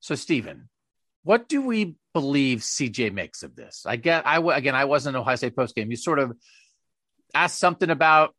[0.00, 0.68] So Stephen,
[1.22, 3.84] what do we believe CJ makes of this?
[3.86, 5.90] I get I again I wasn't in Ohio State post game.
[5.90, 6.36] You sort of
[7.34, 8.34] asked something about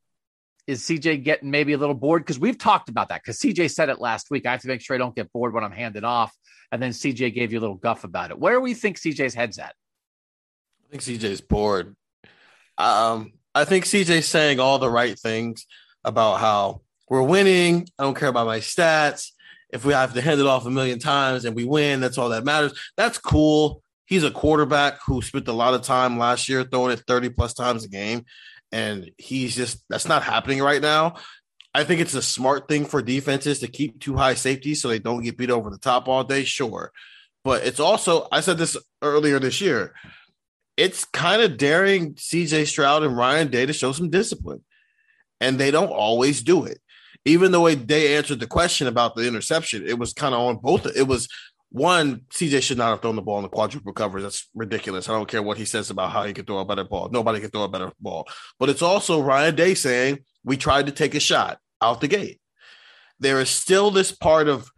[0.67, 2.23] is CJ getting maybe a little bored?
[2.23, 3.21] Because we've talked about that.
[3.21, 4.45] Because CJ said it last week.
[4.45, 6.33] I have to make sure I don't get bored when I'm handed off.
[6.71, 8.39] And then CJ gave you a little guff about it.
[8.39, 9.75] Where do we think CJ's head's at?
[10.87, 11.95] I think CJ's bored.
[12.77, 15.65] Um, I think CJ's saying all the right things
[16.03, 17.87] about how we're winning.
[17.99, 19.31] I don't care about my stats.
[19.69, 22.29] if we have to hand it off a million times and we win, that's all
[22.29, 22.73] that matters.
[22.95, 23.81] That's cool.
[24.05, 27.53] He's a quarterback who spent a lot of time last year throwing it 30 plus
[27.53, 28.25] times a game.
[28.73, 31.15] And he's just, that's not happening right now.
[31.75, 34.99] I think it's a smart thing for defenses to keep too high safeties so they
[34.99, 36.43] don't get beat over the top all day.
[36.43, 36.91] Sure.
[37.43, 39.93] But it's also, I said this earlier this year,
[40.75, 44.63] it's kind of daring CJ Stroud and Ryan Day to show some discipline.
[45.39, 46.79] And they don't always do it.
[47.25, 50.57] Even the way they answered the question about the interception, it was kind of on
[50.57, 50.87] both.
[50.95, 51.27] It was
[51.73, 54.21] one, CJ should not have thrown the ball in the quadruple covers.
[54.21, 55.09] That's ridiculous.
[55.09, 57.09] I don't care what he says about how he could throw a better ball.
[57.11, 58.27] Nobody can throw a better ball.
[58.59, 62.39] But it's also Ryan Day saying, we tried to take a shot out the gate.
[63.19, 64.69] There is still this part of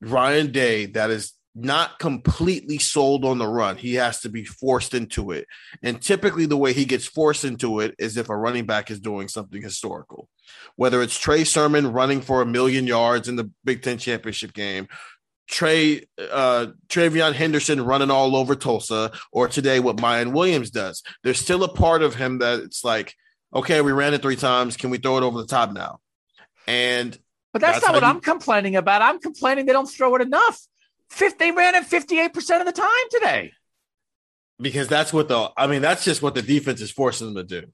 [0.00, 3.76] Ryan Day that is not completely sold on the run.
[3.76, 5.46] He has to be forced into it.
[5.82, 8.98] And typically, the way he gets forced into it is if a running back is
[8.98, 10.30] doing something historical,
[10.76, 14.88] whether it's Trey Sermon running for a million yards in the Big Ten championship game.
[15.50, 21.02] Trey uh TreVeyon Henderson running all over Tulsa, or today what Miyan Williams does.
[21.24, 23.14] There's still a part of him that it's like,
[23.54, 24.76] okay, we ran it three times.
[24.76, 25.98] Can we throw it over the top now?
[26.68, 27.18] And
[27.52, 28.08] but that's, that's not what you...
[28.08, 29.02] I'm complaining about.
[29.02, 30.60] I'm complaining they don't throw it enough.
[31.10, 33.52] Fifth, they ran it 58% of the time today.
[34.60, 37.60] Because that's what the I mean, that's just what the defense is forcing them to
[37.60, 37.66] do.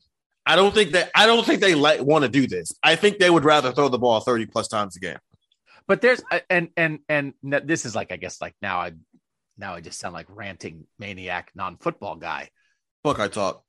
[0.46, 2.72] I don't think that I don't think they like want to do this.
[2.82, 5.18] I think they would rather throw the ball 30 plus times a game.
[5.88, 8.92] But there's uh, and and and this is like I guess like now I
[9.56, 12.50] now I just sound like ranting maniac non-football guy.
[13.04, 13.62] Buckeye Talk.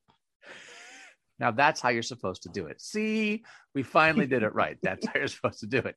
[1.39, 2.82] Now that's how you're supposed to do it.
[2.82, 3.43] See,
[3.75, 4.77] we finally did it right.
[4.82, 5.95] That's how you're supposed to do it.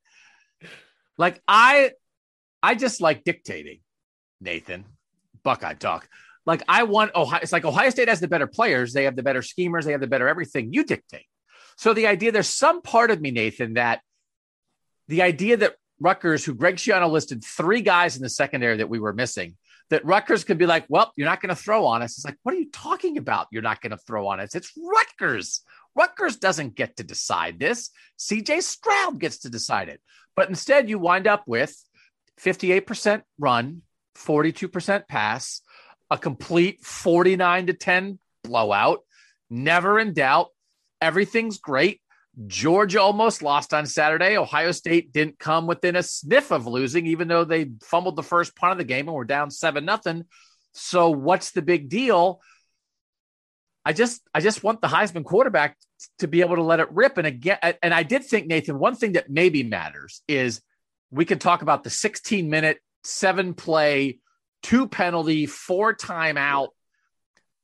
[1.16, 1.92] Like I
[2.62, 3.80] I just like dictating,
[4.40, 4.84] Nathan.
[5.42, 6.08] Buckeye talk.
[6.46, 7.40] Like I want Ohio.
[7.42, 8.92] It's like Ohio State has the better players.
[8.92, 9.84] They have the better schemers.
[9.84, 10.72] They have the better everything.
[10.72, 11.26] You dictate.
[11.76, 14.00] So the idea, there's some part of me, Nathan, that
[15.08, 18.98] the idea that Rutgers, who Greg Schiano listed three guys in the secondary that we
[18.98, 19.56] were missing,
[19.90, 22.16] that Rutgers could be like, well, you're not going to throw on us.
[22.16, 23.48] It's like, what are you talking about?
[23.50, 24.54] You're not going to throw on us.
[24.54, 25.62] It's Rutgers.
[25.94, 27.90] Rutgers doesn't get to decide this.
[28.18, 30.00] CJ Stroud gets to decide it.
[30.36, 31.76] But instead, you wind up with
[32.40, 33.82] 58% run,
[34.16, 35.60] 42% pass,
[36.10, 39.00] a complete 49 to 10 blowout,
[39.50, 40.48] never in doubt.
[41.00, 42.00] Everything's great.
[42.46, 44.36] Georgia almost lost on Saturday.
[44.36, 48.54] Ohio State didn't come within a sniff of losing, even though they fumbled the first
[48.54, 50.24] punt of the game and were down seven nothing.
[50.72, 52.40] So what's the big deal?
[53.84, 55.76] I just I just want the Heisman quarterback
[56.18, 57.18] to be able to let it rip.
[57.18, 60.60] And again, and I did think Nathan, one thing that maybe matters is
[61.10, 64.18] we can talk about the 16 minute, seven play,
[64.62, 66.68] two penalty, four timeout,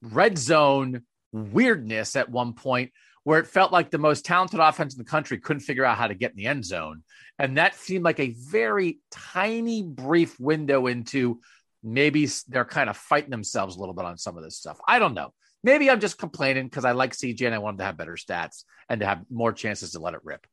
[0.02, 1.02] red zone
[1.32, 2.92] weirdness at one point
[3.26, 6.06] where it felt like the most talented offense in the country couldn't figure out how
[6.06, 7.02] to get in the end zone.
[7.40, 11.40] And that seemed like a very tiny, brief window into
[11.82, 14.78] maybe they're kind of fighting themselves a little bit on some of this stuff.
[14.86, 15.34] I don't know.
[15.64, 18.14] Maybe I'm just complaining because I like CJ and I want him to have better
[18.14, 20.46] stats and to have more chances to let it rip.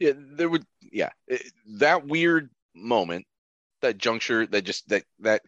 [0.00, 0.64] Yeah, there would.
[0.80, 1.38] Yeah, eh,
[1.76, 3.24] that weird moment,
[3.82, 5.42] that juncture, that just that that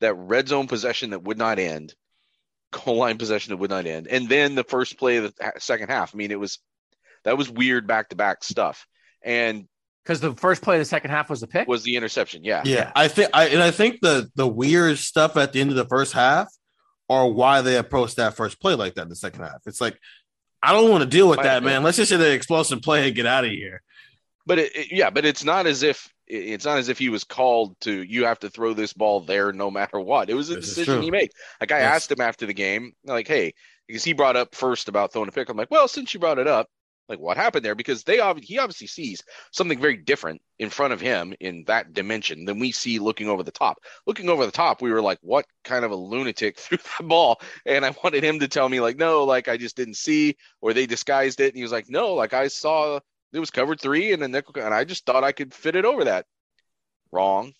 [0.00, 1.94] that red zone possession that would not end,
[2.84, 5.88] goal line possession that would not end, and then the first play of the second
[5.88, 6.14] half.
[6.14, 6.58] I mean, it was
[7.24, 8.86] that was weird back to back stuff,
[9.22, 9.66] and
[10.04, 12.44] because the first play of the second half was the pick, was the interception.
[12.44, 12.92] Yeah, yeah.
[12.94, 15.86] I think I and I think the the weird stuff at the end of the
[15.86, 16.48] first half
[17.08, 19.62] are why they approached that first play like that in the second half.
[19.66, 19.98] It's like
[20.62, 21.82] I don't want to deal with that, man.
[21.82, 23.82] Let's just hit an explosive play and get out of here.
[24.46, 27.24] But it, it, yeah, but it's not as if it's not as if he was
[27.24, 30.30] called to you have to throw this ball there no matter what.
[30.30, 31.30] It was a this decision he made.
[31.60, 31.94] Like I yes.
[31.94, 33.54] asked him after the game, like, hey,
[33.86, 35.48] because he brought up first about throwing a pick.
[35.48, 36.68] I'm like, well, since you brought it up,
[37.08, 37.74] like what happened there?
[37.74, 42.44] Because they he obviously sees something very different in front of him in that dimension
[42.44, 43.78] than we see looking over the top.
[44.06, 47.40] Looking over the top, we were like, what kind of a lunatic threw that ball?
[47.66, 50.72] And I wanted him to tell me like, no, like I just didn't see, or
[50.72, 51.48] they disguised it.
[51.48, 53.00] And he was like, no, like I saw
[53.34, 55.84] it was covered three and a nickel, and I just thought I could fit it
[55.84, 56.26] over that.
[57.12, 57.52] Wrong,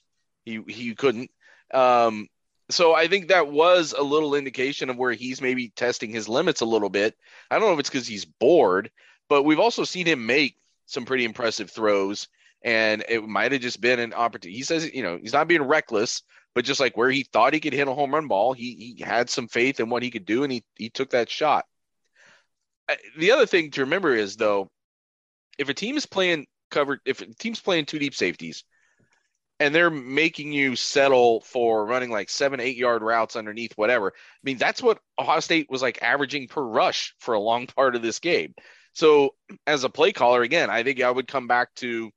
[0.45, 1.31] he he couldn't.
[1.73, 2.29] Um,
[2.71, 6.61] so I think that was a little indication of where he's maybe testing his limits
[6.61, 7.17] a little bit.
[7.51, 8.91] I don't know if it's because he's bored,
[9.29, 10.57] but we've also seen him make
[10.87, 12.29] some pretty impressive throws,
[12.63, 14.57] and it might have just been an opportunity.
[14.57, 16.23] He says, you know, he's not being reckless,
[16.55, 19.05] but just like where he thought he could hit a home run ball, he he
[19.05, 21.67] had some faith in what he could do, and he he took that shot.
[23.19, 24.71] The other thing to remember is though,
[25.59, 28.65] if a team is playing covered, if a team's playing two deep safeties,
[29.61, 34.09] and they're making you settle for running like seven, eight yard routes underneath whatever.
[34.09, 37.95] I mean, that's what Ohio State was like averaging per rush for a long part
[37.95, 38.55] of this game.
[38.95, 39.35] So,
[39.67, 42.11] as a play caller, again, I think I would come back to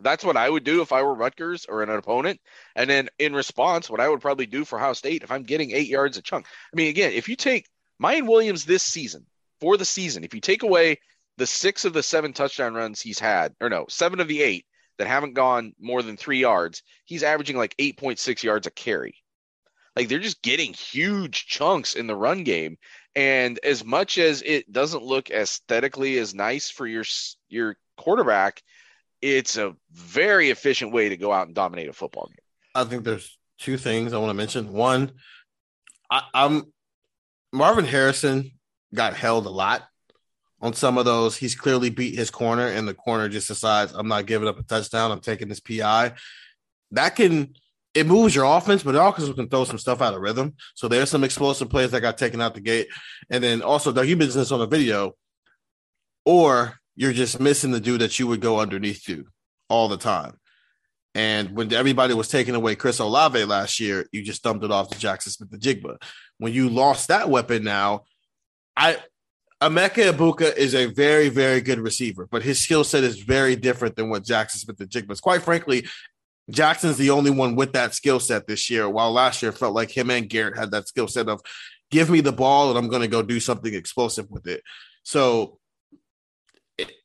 [0.00, 2.40] That's what I would do if I were Rutgers or an opponent.
[2.74, 5.70] And then in response, what I would probably do for Ohio State if I'm getting
[5.70, 6.46] eight yards a chunk.
[6.46, 7.68] I mean, again, if you take
[8.02, 9.26] Miyan Williams this season
[9.60, 10.98] for the season, if you take away
[11.38, 14.66] the six of the seven touchdown runs he's had, or no, seven of the eight
[14.98, 19.16] that haven't gone more than three yards, he's averaging like 8.6 yards a carry.
[19.96, 22.78] Like they're just getting huge chunks in the run game.
[23.14, 27.04] And as much as it doesn't look aesthetically as nice for your
[27.48, 28.62] your quarterback,
[29.20, 32.36] it's a very efficient way to go out and dominate a football game.
[32.74, 34.72] I think there's two things I want to mention.
[34.72, 35.12] One,
[36.10, 36.72] I, I'm
[37.52, 38.52] Marvin Harrison
[38.94, 39.82] got held a lot
[40.62, 41.36] on some of those.
[41.36, 44.62] He's clearly beat his corner, and the corner just decides, I'm not giving up a
[44.62, 45.10] touchdown.
[45.10, 46.12] I'm taking this PI.
[46.92, 47.54] That can
[47.94, 50.54] it moves your offense, but it also can throw some stuff out of rhythm.
[50.74, 52.88] So there's some explosive plays that got taken out the gate.
[53.28, 55.14] And then also, you mentioned this on the video,
[56.24, 59.26] or you're just missing the dude that you would go underneath to
[59.68, 60.38] all the time.
[61.14, 64.88] And when everybody was taking away Chris Olave last year, you just dumped it off
[64.90, 66.02] to Jaxon Smith-Njigba.
[66.38, 68.04] When you lost that weapon now,
[68.74, 68.96] I
[69.62, 73.94] Emeka Egbuka is a very, very good receiver, but his skill set is very different
[73.94, 75.20] than what Jaxon Smith-Njigba is.
[75.20, 75.86] Quite frankly,
[76.50, 79.96] Jaxon's the only one with that skill set this year, while last year felt like
[79.96, 81.40] him and Garrett had that skill set of
[81.92, 84.64] give me the ball and I'm going to go do something explosive with it.
[85.04, 85.58] So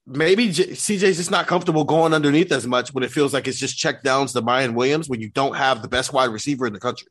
[0.08, 3.78] maybe CJ's just not comfortable going underneath as much when it feels like it's just
[3.78, 6.80] check downs to Miyan Williams when you don't have the best wide receiver in the
[6.80, 7.10] country.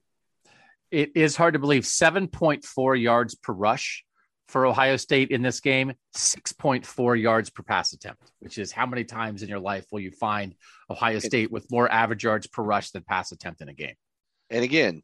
[0.91, 4.06] It is hard to believe 7.4 yards per rush
[4.49, 9.05] for Ohio State in this game, 6.4 yards per pass attempt, which is how many
[9.05, 10.55] times in your life will you find
[10.89, 13.95] Ohio State with more average yards per rush than pass attempt in a game?
[14.51, 15.03] And again,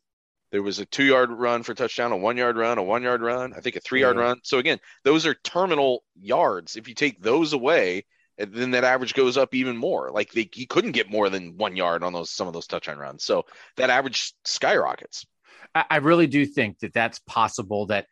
[0.52, 3.22] there was a two yard run for touchdown, a one yard run, a one yard
[3.22, 4.22] run, I think a three yard yeah.
[4.22, 4.28] Mm-hmm.
[4.28, 4.40] run.
[4.44, 6.76] So again, those are terminal yards.
[6.76, 8.04] If you take those away,
[8.38, 10.10] then that average goes up even more.
[10.10, 12.98] Like they, he couldn't get more than one yard on those some of those touchdown
[12.98, 13.24] runs.
[13.24, 13.44] So
[13.76, 15.26] that average skyrockets.
[15.74, 17.86] I, I really do think that that's possible.
[17.86, 18.06] That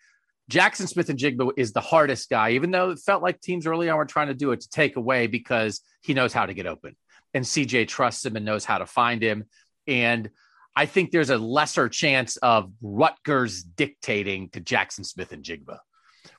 [0.50, 4.04] Jaxon Smith-Njigba is the hardest guy, even though it felt like teams early on were
[4.04, 6.96] trying to do it to take away because he knows how to get open.
[7.32, 9.44] And CJ trusts him and knows how to find him.
[9.86, 10.28] And
[10.74, 15.78] I think there's a lesser chance of Rutgers dictating to Jaxon Smith-Njigba.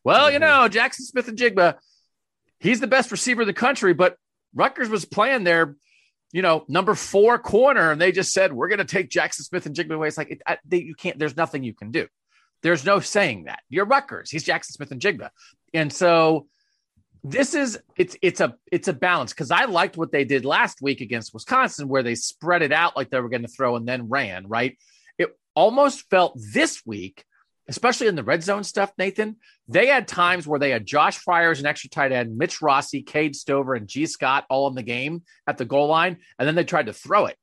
[0.04, 0.34] Well, mm-hmm.
[0.34, 1.78] you know, Jaxon Smith-Njigba,
[2.60, 4.18] he's the best receiver in the country, but
[4.54, 5.78] Rutgers was playing their,
[6.34, 9.96] you know, number four corner, and they just said, we're going to take Jaxon Smith-Njigba
[9.96, 10.10] away.
[10.10, 12.08] It's like, it, I, they, you can't, there's nothing you can do.
[12.64, 13.62] There's no saying that.
[13.70, 14.30] You're Rutgers.
[14.30, 15.30] He's Jaxon Smith-Njigba.
[15.74, 16.48] And so
[17.24, 20.82] this is it's it's a it's a balance because I liked what they did last
[20.82, 23.88] week against Wisconsin, where they spread it out like they were going to throw and
[23.88, 24.78] then ran, right?
[25.18, 27.24] It almost felt this week,
[27.68, 29.36] especially in the red zone stuff, Nathan.
[29.68, 33.36] They had times where they had Josh Fryers an extra tight end, Mitch Rossi, Cade
[33.36, 36.64] Stover, and Gee Scott all in the game at the goal line, and then they
[36.64, 37.38] tried to throw it.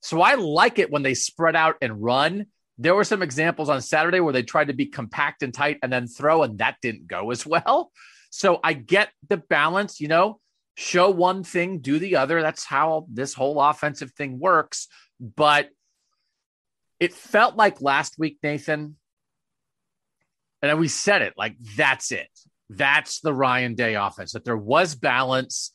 [0.00, 2.46] So I like it when they spread out and run
[2.78, 5.92] there were some examples on Saturday where they tried to be compact and tight and
[5.92, 7.92] then throw, and that didn't go as well.
[8.30, 10.40] So I get the balance, you know,
[10.74, 12.40] show one thing, do the other.
[12.40, 14.88] That's how this whole offensive thing works.
[15.20, 15.68] But
[16.98, 18.96] it felt like last week, Nathan,
[20.62, 22.28] and we said it like that's it.
[22.70, 25.72] That's the Ryan Day offense, that there was balance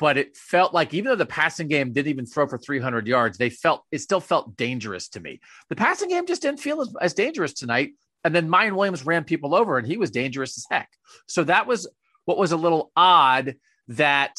[0.00, 3.36] but it felt like even though the passing game didn't even throw for 300 yards,
[3.36, 5.40] they felt it still felt dangerous to me.
[5.68, 7.92] The passing game just didn't feel as, as dangerous tonight.
[8.24, 10.88] And then Miyan Williams ran people over and he was dangerous as heck.
[11.26, 11.86] So that was
[12.24, 13.56] what was a little odd
[13.88, 14.34] that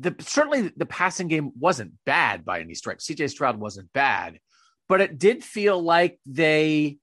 [0.00, 3.00] the certainly the passing game wasn't bad by any stretch.
[3.00, 4.38] CJ Stroud wasn't bad,
[4.88, 6.96] but it did feel like they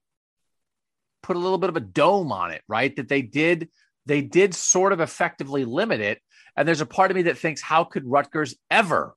[1.22, 2.94] put a little bit of a dome on it, right?
[2.96, 3.68] That they did
[4.06, 6.20] they did sort of effectively limit it
[6.56, 9.14] and there's a part of me that thinks, how could Rutgers ever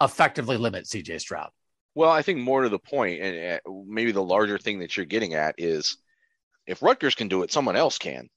[0.00, 1.50] effectively limit CJ Stroud?
[1.94, 5.06] Well, I think more to the point, and uh, maybe the larger thing that you're
[5.06, 5.96] getting at is
[6.66, 8.28] if Rutgers can do it, someone else can.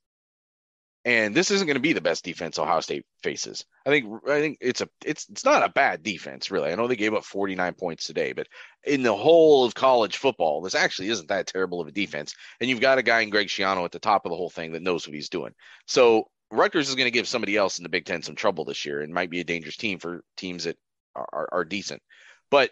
[1.05, 3.65] And this isn't going to be the best defense Ohio State faces.
[3.85, 6.71] I think I think it's a it's it's not a bad defense really.
[6.71, 8.47] I know they gave up 49 points today, but
[8.85, 12.35] in the whole of college football, this actually isn't that terrible of a defense.
[12.61, 14.71] And you've got a guy in Greg Schiano at the top of the whole thing
[14.71, 15.53] that knows what he's doing.
[15.87, 18.85] So Rutgers is going to give somebody else in the Big Ten some trouble this
[18.85, 20.77] year and might be a dangerous team for teams that
[21.15, 22.01] are, are, are decent.
[22.49, 22.71] But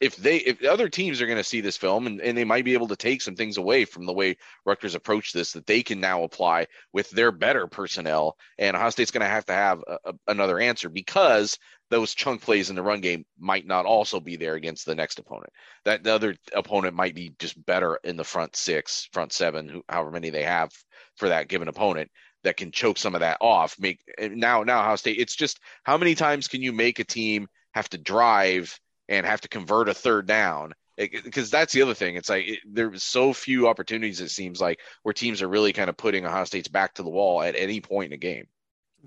[0.00, 2.64] if they if other teams are going to see this film and, and they might
[2.64, 5.82] be able to take some things away from the way Rutgers approach this that they
[5.82, 9.82] can now apply with their better personnel and Ohio State's going to have to have
[9.86, 11.58] a, a, another answer because
[11.90, 15.18] those chunk plays in the run game might not also be there against the next
[15.18, 15.50] opponent.
[15.84, 20.10] That the other opponent might be just better in the front six, front seven, however
[20.10, 20.70] many they have
[21.16, 22.10] for that given opponent
[22.44, 23.74] that can choke some of that off.
[23.78, 25.18] Make now now Ohio State.
[25.18, 28.78] It's just how many times can you make a team have to drive
[29.08, 30.74] and have to convert a third down?
[30.96, 32.16] Because that's the other thing.
[32.16, 34.20] It's like it, there's so few opportunities.
[34.20, 37.10] It seems like where teams are really kind of putting Ohio State's back to the
[37.10, 38.46] wall at any point in a game.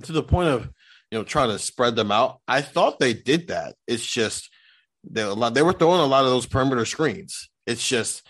[0.03, 0.69] To the point of
[1.11, 2.39] you know trying to spread them out.
[2.47, 3.75] I thought they did that.
[3.87, 4.49] It's just
[5.03, 7.49] they, they were throwing a lot of those perimeter screens.
[7.65, 8.25] It's just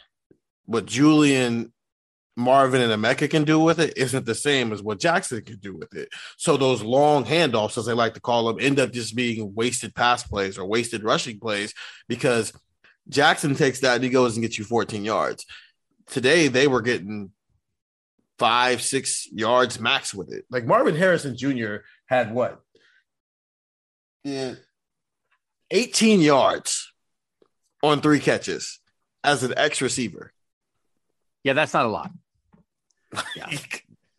[0.65, 1.72] what Julian
[2.38, 5.75] Marvin and Emeka can do with it isn't the same as what Jaxon can do
[5.75, 6.09] with it.
[6.38, 9.93] So those long handoffs, as they like to call them, end up just being wasted
[9.93, 11.73] pass plays or wasted rushing plays
[12.07, 12.53] because
[13.09, 15.45] Jaxon takes that and he goes and gets you 14 yards.
[16.07, 17.32] Today they were getting
[18.39, 20.45] five, six yards max with it.
[20.49, 21.77] Like Marvin Harrison Jr.
[22.07, 22.61] had what?
[24.23, 24.55] Yeah,
[25.71, 26.93] 18 yards
[27.84, 28.79] on three catches
[29.23, 30.32] as an ex receiver.
[31.44, 32.12] Yeah, that's not a lot.
[33.36, 33.50] Yeah.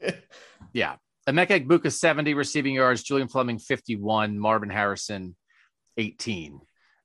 [0.73, 0.97] yeah.
[1.29, 5.37] Emeka Egbuka 70 receiving yards, Julian Fleming 51, Marvin Harrison
[5.97, 6.61] 18.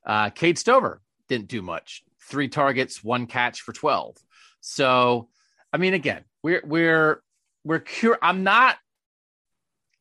[0.05, 2.03] Uh, Cade Stover didn't do much.
[2.29, 4.17] Three targets, one catch for 12.
[4.59, 5.29] So,
[5.71, 7.21] I mean, again, we're we're
[7.63, 8.77] we're cur- I'm not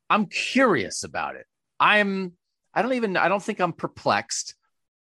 [0.09, 1.47] I'm curious about it.
[1.79, 2.33] I'm
[2.73, 4.55] I don't even I don't think I'm perplexed.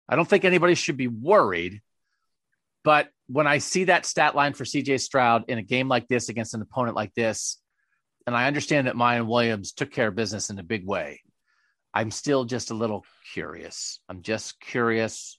[0.08, 1.80] I don't think anybody should be worried.
[2.84, 6.28] But when I see that stat line for CJ Stroud in a game like this
[6.28, 7.58] against an opponent like this,
[8.26, 11.22] and I understand that Miyan Williams took care of business in a big way,
[11.92, 14.00] I'm still just a little curious.
[14.08, 15.38] I'm just curious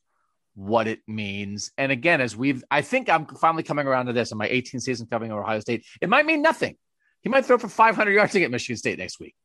[0.55, 1.71] what it means.
[1.77, 4.81] And again, as we've, I think I'm finally coming around to this in my 18th
[4.81, 5.85] season covering Ohio State.
[6.01, 6.77] It might mean nothing.
[7.21, 9.35] He might throw for 500 yards get Michigan State next week,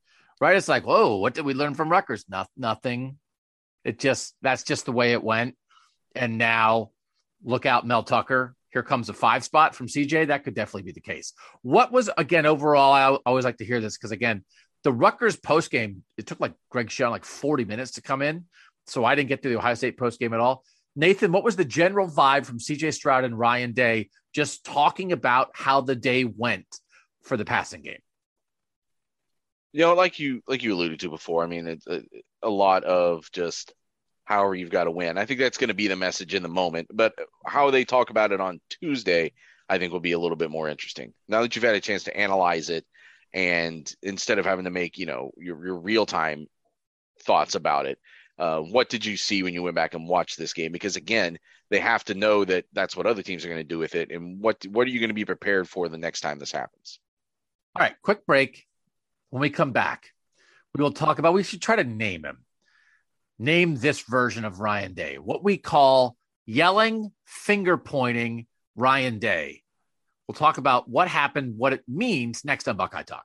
[0.41, 0.57] right?
[0.57, 2.25] It's like, whoa, what did we learn from Rutgers?
[2.29, 3.19] No, nothing.
[3.85, 5.57] It just, that's just the way it went.
[6.15, 6.91] And now
[7.45, 8.55] look out, Mel Tucker.
[8.73, 10.29] Here comes a five spot from CJ.
[10.29, 11.33] That could definitely be the case.
[11.63, 12.93] What was again overall?
[12.93, 14.45] I always like to hear this because again,
[14.85, 18.45] the Rutgers post game, it took like Greg Schiano like 40 minutes to come in.
[18.87, 20.65] So I didn't get to the Ohio State post game at all.
[20.97, 25.51] Nathan, what was the general vibe from CJ Stroud and Ryan Day just talking about
[25.55, 26.67] how the day went
[27.23, 28.01] for the passing game?
[29.73, 31.45] You know, like you like you alluded to before.
[31.45, 32.03] I mean, it's a,
[32.43, 33.73] a lot of just
[34.31, 35.19] however you've got to win.
[35.19, 36.87] I think that's going to be the message in the moment.
[36.95, 37.15] But
[37.45, 39.33] how they talk about it on Tuesday,
[39.69, 41.13] I think will be a little bit more interesting.
[41.27, 42.87] Now that you've had a chance to analyze it,
[43.35, 46.47] and instead of having to make you know your, your real time
[47.25, 47.99] thoughts about it,
[48.39, 50.71] uh, what did you see when you went back and watched this game?
[50.71, 51.37] Because again,
[51.69, 54.13] they have to know that that's what other teams are going to do with it,
[54.13, 57.01] and what what are you going to be prepared for the next time this happens?
[57.75, 58.69] All right, quick break.
[59.31, 60.13] When we come back,
[60.73, 61.35] we will talk about.
[61.35, 62.45] We should try to name him
[63.41, 69.63] name this version of Ryan Day, what we call yelling, finger pointing Ryan Day.
[70.29, 73.25] We'll talk about what happened, what it means next on Buckeye Talk.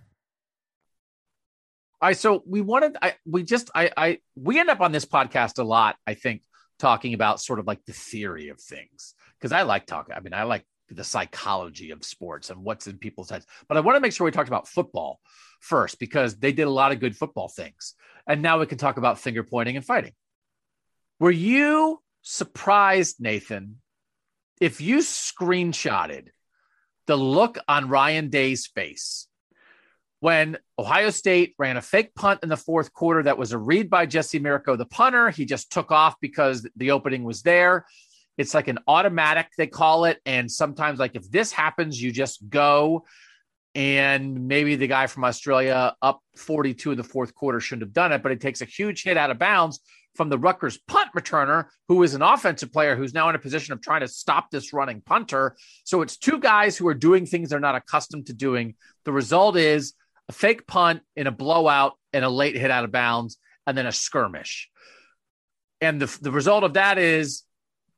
[2.01, 5.59] Right, so we wanted, I, we just, I, I, we end up on this podcast
[5.59, 5.97] a lot.
[6.07, 6.41] I think
[6.79, 10.15] talking about sort of like the theory of things because I like talking.
[10.15, 13.45] I mean, I like the psychology of sports and what's in people's heads.
[13.67, 15.19] But I want to make sure we talked about football
[15.59, 17.93] first because they did a lot of good football things,
[18.27, 20.13] and now we can talk about finger pointing and fighting.
[21.19, 23.79] Were you surprised, Nathan,
[24.59, 26.29] if you screenshotted
[27.05, 29.27] the look on Ryan Day's face?
[30.21, 33.89] When Ohio State ran a fake punt in the fourth quarter that was a read
[33.89, 35.31] by Jesse Mirco, the punter.
[35.31, 37.87] He just took off because the opening was there.
[38.37, 40.19] It's like an automatic, they call it.
[40.27, 43.03] And sometimes, like if this happens, you just go.
[43.73, 48.11] And maybe the guy from Australia up 42 in the fourth quarter shouldn't have done
[48.11, 49.79] it, but it takes a huge hit out of bounds
[50.13, 53.73] from the Rutgers punt returner, who is an offensive player who's now in a position
[53.73, 55.55] of trying to stop this running punter.
[55.83, 58.75] So it's two guys who are doing things they're not accustomed to doing.
[59.05, 59.93] The result is
[60.31, 63.85] a fake punt in a blowout and a late hit out of bounds, and then
[63.85, 64.69] a skirmish.
[65.81, 67.43] And the, the result of that is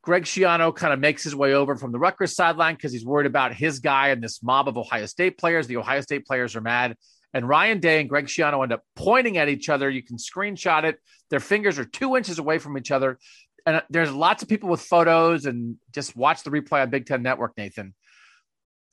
[0.02, 3.26] Greg Schiano kind of makes his way over from the Rutgers sideline because he's worried
[3.26, 5.68] about his guy and this mob of Ohio State players.
[5.68, 6.96] The Ohio State players are mad.
[7.32, 9.88] And Ryan Day and Greg Schiano end up pointing at each other.
[9.88, 10.98] You can screenshot it.
[11.30, 13.18] Their fingers are two inches away from each other.
[13.64, 17.22] And there's lots of people with photos and just watch the replay on Big Ten
[17.22, 17.94] Network, Nathan.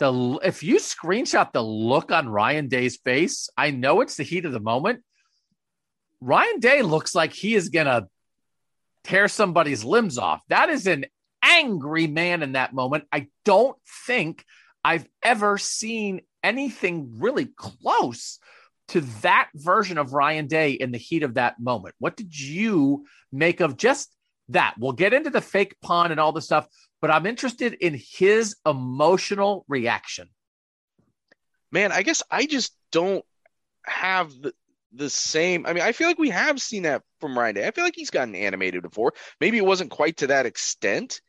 [0.02, 4.46] The if you screenshot the look on Ryan Day's face, I know it's the heat
[4.46, 5.04] of the moment.
[6.20, 8.08] Ryan Day looks like he is gonna
[9.04, 10.42] tear somebody's limbs off.
[10.50, 11.06] That is an
[11.44, 13.04] angry man in that moment.
[13.12, 13.78] I don't
[14.08, 14.44] think
[14.84, 18.40] I've ever seen anything really close
[18.88, 21.94] to that version of Ryan Day in the heat of that moment.
[22.00, 24.12] What did you make of just
[24.50, 24.74] that?
[24.80, 26.68] We'll get into the fake pun and all the stuff,
[27.02, 30.30] but I'm interested in his emotional reaction.
[31.72, 33.26] Man, I guess I just don't
[33.86, 34.54] have the,
[34.94, 35.66] the same.
[35.66, 37.68] I mean, I feel like we have seen that from Ryan Day.
[37.68, 39.14] I feel like he's gotten animated before.
[39.40, 41.22] Maybe it wasn't quite to that extent,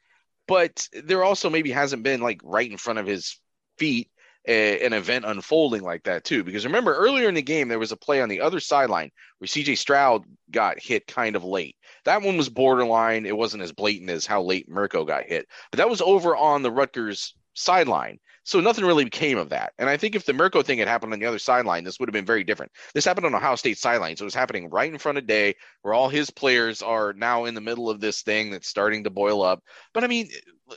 [0.46, 3.40] but there also maybe hasn't been like right in front of his
[3.78, 4.10] feet
[4.46, 6.44] a, an event unfolding like that too.
[6.44, 9.48] Because remember earlier in the game there was a play on the other sideline where
[9.48, 11.76] CJ Stroud got hit kind of late.
[12.04, 13.26] That one was borderline.
[13.26, 16.62] It wasn't as blatant as how late Mirco got hit, but that was over on
[16.62, 18.18] the Rutgers sideline.
[18.44, 19.72] So nothing really came of that.
[19.78, 22.08] And I think if the Mirco thing had happened on the other sideline, this would
[22.08, 22.72] have been very different.
[22.92, 24.16] This happened on Ohio State sideline.
[24.16, 27.44] So it was happening right in front of Day, where all his players are now
[27.44, 29.62] in the middle of this thing that's starting to boil up.
[29.94, 30.28] But I mean,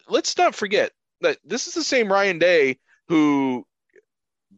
[0.08, 0.92] let's not forget
[1.22, 2.78] that this is the same Ryan Day
[3.08, 3.66] who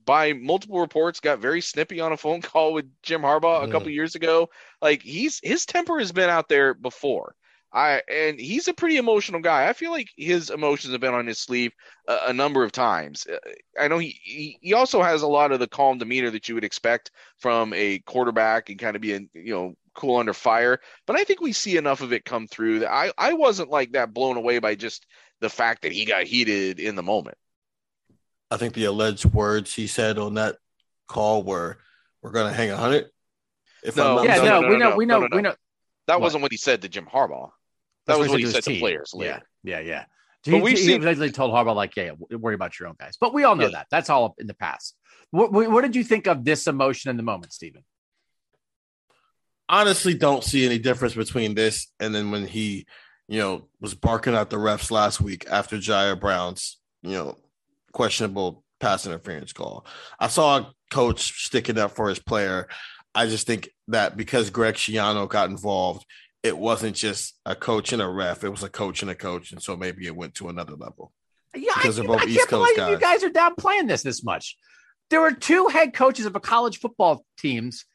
[0.05, 3.91] by multiple reports got very snippy on a phone call with Jim Harbaugh a couple
[3.91, 4.49] years ago.
[4.81, 7.35] Like he's his temper has been out there before.
[7.73, 9.67] I and he's a pretty emotional guy.
[9.67, 11.73] I feel like his emotions have been on his sleeve
[12.07, 13.27] a, a number of times.
[13.27, 13.37] Uh,
[13.79, 16.55] I know he, he he also has a lot of the calm demeanor that you
[16.55, 20.79] would expect from a quarterback and kind of being you know cool under fire.
[21.05, 23.91] But I think we see enough of it come through that I I wasn't like
[23.91, 25.05] that blown away by just
[25.41, 27.37] the fact that he got heated in the moment.
[28.49, 30.57] I think the alleged words he said on that
[31.07, 31.77] call were,
[32.21, 33.09] "We're going to hang a hundred.
[33.83, 35.55] If no, yeah, no, no, we know, we know, we know.
[36.07, 36.21] That what?
[36.21, 37.49] wasn't what he said to Jim Harbaugh.
[38.05, 39.11] That was what he said to, to players.
[39.13, 39.41] Later.
[39.63, 40.05] Yeah, yeah, yeah.
[40.43, 41.01] He, but we he, seen...
[41.01, 43.71] he told Harbaugh like, "Yeah, worry about your own guys." But we all know yeah.
[43.71, 43.87] that.
[43.91, 44.95] That's all in the past.
[45.31, 47.83] What, what did you think of this emotion in the moment, Stephen?
[49.67, 52.85] Honestly, don't see any difference between this and then when he,
[53.27, 57.37] you know, was barking at the refs last week after Ji'Ayir Brown's, you know,
[57.91, 59.85] questionable pass interference call.
[60.19, 62.67] I saw a coach sticking up for his player.
[63.15, 66.05] I just think that because Greg Schiano got involved,
[66.43, 69.51] it wasn't just a coach and a ref; it was a coach and a coach,
[69.51, 71.11] and so maybe it went to another level.
[71.55, 72.91] Yeah, because I, they're both I East Coast guys.
[72.91, 74.57] You guys are downplaying this this much.
[75.09, 77.85] There were two head coaches of a college football teams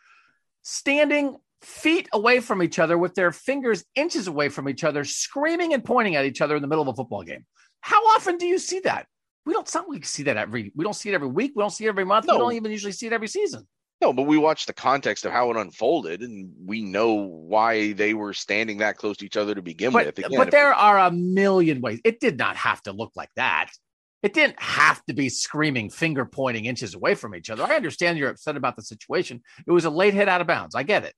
[0.62, 5.72] standing feet away from each other with their fingers inches away from each other, screaming
[5.74, 7.47] and pointing at each other in the middle of a football game.
[7.80, 9.07] How often do you see that?
[9.45, 10.72] We don't sound like see that every.
[10.74, 11.53] We don't see it every week.
[11.55, 12.26] We don't see it every month.
[12.26, 12.34] No.
[12.34, 13.66] We don't even usually see it every season.
[14.01, 18.14] No, but we watch the context of how it unfolded, and we know why they
[18.14, 20.18] were standing that close to each other to begin but, with.
[20.18, 22.01] Again, but there are a million ways.
[22.05, 23.70] It did not have to look like that.
[24.24, 27.64] It didn't have to be screaming, finger pointing inches away from each other.
[27.64, 29.40] I understand you're upset about the situation.
[29.66, 30.74] It was a late hit out of bounds.
[30.74, 31.14] I get it.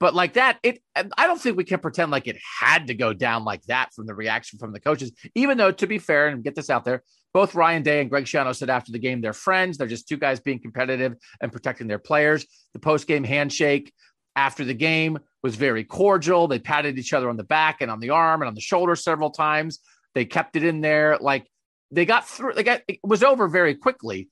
[0.00, 3.12] But like that, it I don't think we can pretend like it had to go
[3.12, 6.44] down like that from the reaction from the coaches, even though to be fair and
[6.44, 7.02] get this out there,
[7.34, 9.76] both Ryan Day and Greg Schiano said after the game they're friends.
[9.76, 12.46] They're just two guys being competitive and protecting their players.
[12.74, 13.92] The post-game handshake
[14.36, 16.46] after the game was very cordial.
[16.46, 18.94] They patted each other on the back and on the arm and on the shoulder
[18.94, 19.80] several times.
[20.14, 21.18] They kept it in there.
[21.20, 21.46] Like
[21.90, 24.28] they got through, they got, it was over very quickly.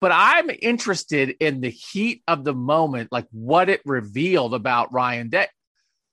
[0.00, 5.30] But I'm interested in the heat of the moment, like what it revealed about Ryan
[5.30, 5.48] Day.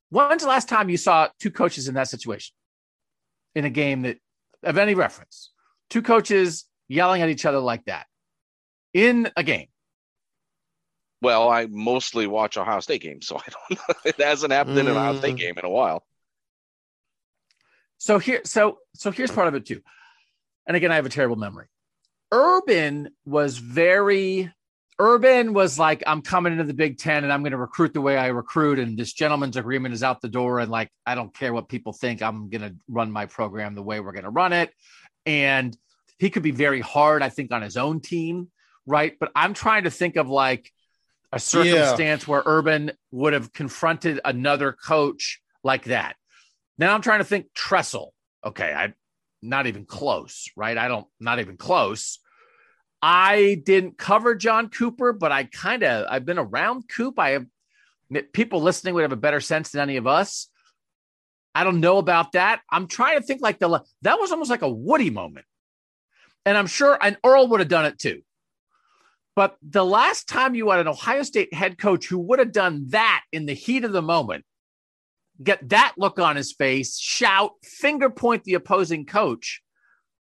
[0.09, 2.53] When's the last time you saw two coaches in that situation
[3.55, 4.17] in a game that
[4.63, 5.53] of any reference?
[5.93, 8.07] two coaches yelling at each other like that
[8.93, 9.67] in a game?
[11.21, 13.95] Well, I mostly watch Ohio State games, so I don't know.
[14.05, 15.39] It hasn't happened in an Ohio State mm.
[15.39, 16.03] game in a while.
[17.99, 19.81] So here, so so here's part of it too.
[20.67, 21.67] And again, I have a terrible memory.
[22.33, 24.51] Urban was very
[24.99, 28.01] Urban was like, I'm coming into the Big Ten and I'm going to recruit the
[28.01, 28.79] way I recruit.
[28.79, 30.59] And this gentleman's agreement is out the door.
[30.59, 32.21] And like, I don't care what people think.
[32.21, 34.71] I'm going to run my program the way we're going to run it.
[35.25, 35.75] And
[36.19, 38.49] he could be very hard, I think, on his own team,
[38.85, 39.13] right?
[39.19, 40.71] But I'm trying to think of like
[41.31, 42.31] a circumstance yeah.
[42.31, 46.15] where Urban would have confronted another coach like that.
[46.77, 48.13] Now I'm trying to think Tressel.
[48.45, 48.93] Okay, I
[49.41, 50.77] not even close, right?
[50.77, 52.19] I don't not even close.
[53.05, 57.19] I didn't cover John Cooper, but I kind of I've been around Coop.
[57.19, 57.45] I have
[58.31, 60.47] people listening would have a better sense than any of us.
[61.53, 62.61] I don't know about that.
[62.71, 65.45] I'm trying to think like the that was almost like a Woody moment.
[66.45, 68.21] And I'm sure and Earl would have done it too.
[69.35, 72.85] But the last time you had an Ohio State head coach who would have done
[72.89, 74.45] that in the heat of the moment,
[75.41, 79.62] get that look on his face, shout, finger point the opposing coach.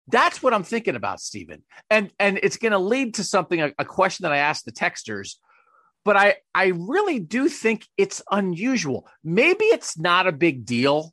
[0.09, 1.63] That's what I'm thinking about, Stephen.
[1.91, 4.73] And and it's going to lead to something a, a question that I asked the
[4.73, 5.37] texters
[6.05, 9.09] but I I really do think it's unusual.
[9.25, 11.13] Maybe it's not a big deal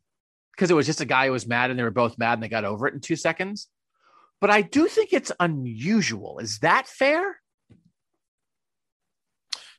[0.54, 2.44] because it was just a guy who was mad and they were both mad and
[2.44, 3.68] they got over it in 2 seconds.
[4.42, 6.40] But I do think it's unusual.
[6.40, 7.40] Is that fair?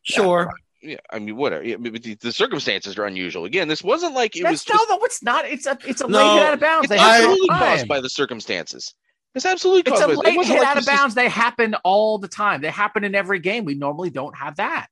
[0.02, 0.50] Sure.
[0.80, 1.62] Yeah, I mean, whatever.
[1.62, 3.44] Yeah, but the, the circumstances are unusual.
[3.44, 4.64] Again, this wasn't like it That's, was.
[4.64, 5.44] Just, no, no, it's not.
[5.44, 6.84] It's a it's a No, late hit out of bounds.
[6.84, 8.94] it's They happen all absolutely the caused by the circumstances.
[9.35, 11.14] It's absolutely It's a it late wasn't hit like out of this is- bounds.
[11.14, 12.61] They happen all the time.
[12.61, 13.64] They happen in every game.
[13.64, 14.89] We normally don't have that.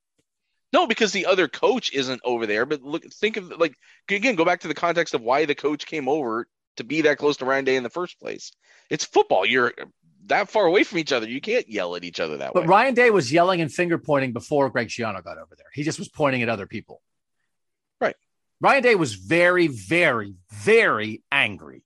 [0.73, 2.65] No, because the other coach isn't over there.
[2.65, 3.75] But look, think of like
[4.09, 7.17] again, go back to the context of why the coach came over to be that
[7.17, 8.51] close to Ryan Day in the first place.
[8.89, 9.45] It's football.
[9.45, 9.73] You're
[10.27, 11.27] that far away from each other.
[11.27, 12.67] You can't yell at each other that But way.
[12.67, 15.67] But Ryan Day was yelling and finger pointing before Greg Schiano got over there.
[15.73, 17.01] He just was pointing at other people.
[17.99, 18.15] Right.
[18.61, 21.83] Ryan Day was very, very, very angry,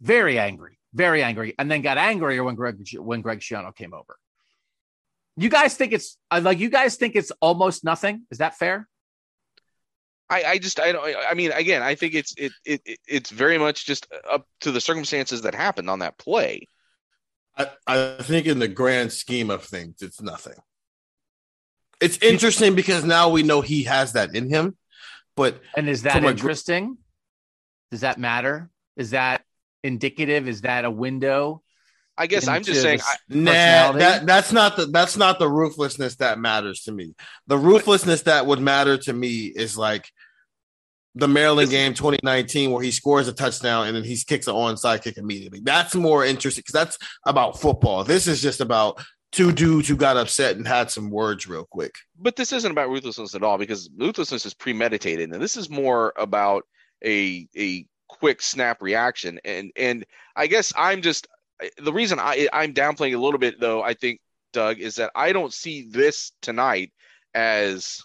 [0.00, 4.16] very angry, very angry, and then got angrier when Greg when Greg Schiano came over.
[5.36, 8.26] You guys think it's uh, like you guys think it's almost nothing?
[8.30, 8.88] Is that fair?
[10.28, 13.30] I, I just I don't I mean again I think it's it, it it- it's
[13.30, 16.68] very much just up to the circumstances that happened on that play.
[17.56, 20.54] I, I think in the grand scheme of things, it's nothing.
[22.00, 24.76] It's interesting because now we know he has that in him,
[25.36, 26.96] but And is that From a interesting?
[27.90, 28.70] Does that matter?
[28.96, 29.42] Is that
[29.82, 30.48] indicative?
[30.48, 31.62] Is that a window?
[32.16, 36.16] I guess I'm just saying I, nah, that that's not the that's not the ruthlessness
[36.16, 37.14] that matters to me.
[37.46, 40.06] The ruthlessness that would matter to me is like
[41.14, 45.02] the Maryland game 2019 where he scores a touchdown and then he kicks an onside
[45.02, 45.60] kick immediately.
[45.62, 48.04] That's more interesting because that's about football.
[48.04, 49.02] This is just about
[49.32, 51.94] two dudes who got upset and had some words real quick.
[52.18, 56.12] but this isn't about ruthlessness at all because ruthlessness is premeditated and this is more
[56.16, 56.64] about
[57.04, 57.86] a a
[58.20, 60.04] quick snap reaction and and
[60.36, 61.26] I guess I'm just
[61.78, 64.20] the reason I I'm downplaying a little bit though I think
[64.52, 66.92] Doug is that I don't see this tonight
[67.34, 68.02] as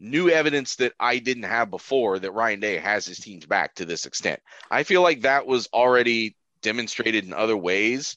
[0.00, 3.84] new evidence that I didn't have before that Ryan Day has his teams back to
[3.84, 4.40] this extent.
[4.70, 8.16] I feel like that was already demonstrated in other ways.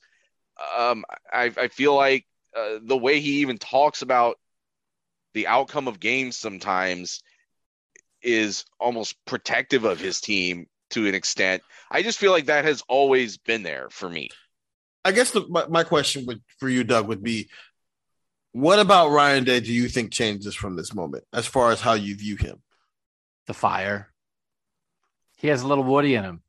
[0.77, 2.25] Um, I, I feel like
[2.57, 4.39] uh, the way he even talks about
[5.33, 7.21] the outcome of games sometimes
[8.25, 11.61] is almost protective of his team to an extent.
[11.91, 14.29] I just feel like that has always been there for me.
[15.03, 17.49] I guess the, my, my question would for you, Doug, would be
[18.51, 21.93] what about Ryan Day do you think changes from this moment as far as how
[21.93, 22.61] you view him?
[23.47, 24.11] The fire.
[25.37, 26.41] He has a little Woody in him.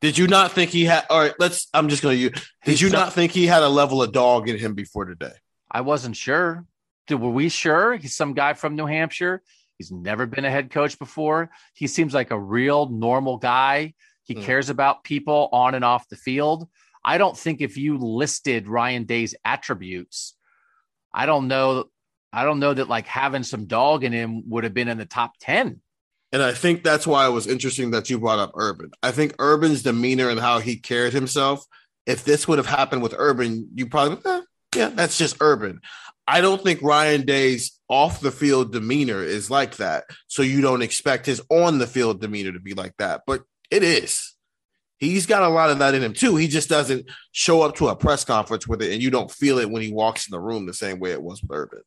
[0.00, 2.80] Did you not think he had all right, let's I'm just gonna use did He's
[2.80, 5.32] you not think he had a level of dog in him before today?
[5.70, 6.64] I wasn't sure.
[7.06, 7.96] Did, were we sure?
[7.96, 9.42] He's some guy from New Hampshire.
[9.78, 11.50] He's never been a head coach before.
[11.74, 13.94] He seems like a real normal guy.
[14.24, 14.42] He Hmm.
[14.42, 16.68] cares about people on and off the field.
[17.04, 20.34] I don't think if you listed Ryan Day's attributes,
[21.14, 21.84] I don't know.
[22.32, 25.06] I don't know that like having some dog in him would have been in the
[25.06, 25.80] top 10.
[26.32, 28.90] And I think that's why it was interesting that you brought up Urban.
[29.02, 31.64] I think Urban's demeanor and how he carried himself,
[32.04, 34.40] if this would have happened with Urban, you probably, eh,
[34.74, 35.80] yeah, that's just Urban.
[36.26, 40.04] I don't think Ryan Day's off the field demeanor is like that.
[40.26, 43.22] So you don't expect his on the field demeanor to be like that.
[43.26, 44.34] But it is.
[44.98, 46.36] He's got a lot of that in him too.
[46.36, 49.58] He just doesn't show up to a press conference with it, and you don't feel
[49.58, 51.82] it when he walks in the room the same way it was with Urban.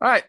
[0.00, 0.24] All right.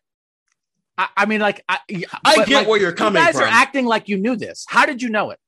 [0.98, 1.80] I, I mean, like, I,
[2.26, 3.44] I get like, where you're coming You guys from.
[3.44, 4.66] are acting like you knew this.
[4.68, 5.40] How did you know it?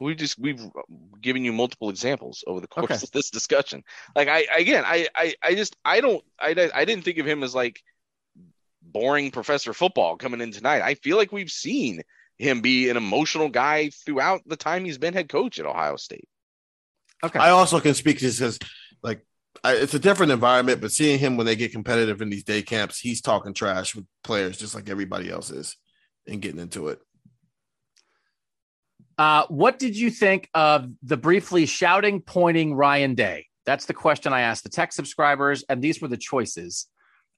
[0.00, 0.72] We just we've um,
[1.20, 3.04] given you multiple examples over the course Okay.
[3.04, 3.82] of this discussion.
[4.14, 7.42] Like I again, I I, I just I don't I I didn't think of him
[7.42, 7.80] as like
[8.82, 10.82] boring Professor Football coming in tonight.
[10.82, 12.02] I feel like we've seen
[12.38, 16.28] him be an emotional guy throughout the time he's been head coach at Ohio State.
[17.24, 17.38] Okay.
[17.38, 18.58] I also can speak to just because,
[19.02, 19.26] like,
[19.64, 22.62] I, it's a different environment, but seeing him when they get competitive in these day
[22.62, 25.76] camps, he's talking trash with players just like everybody else is
[26.28, 27.00] and getting into it.
[29.18, 33.46] Uh, what did you think of the briefly shouting, pointing Ryan Day?
[33.64, 36.86] That's the question I asked the tech subscribers, and these were the choices.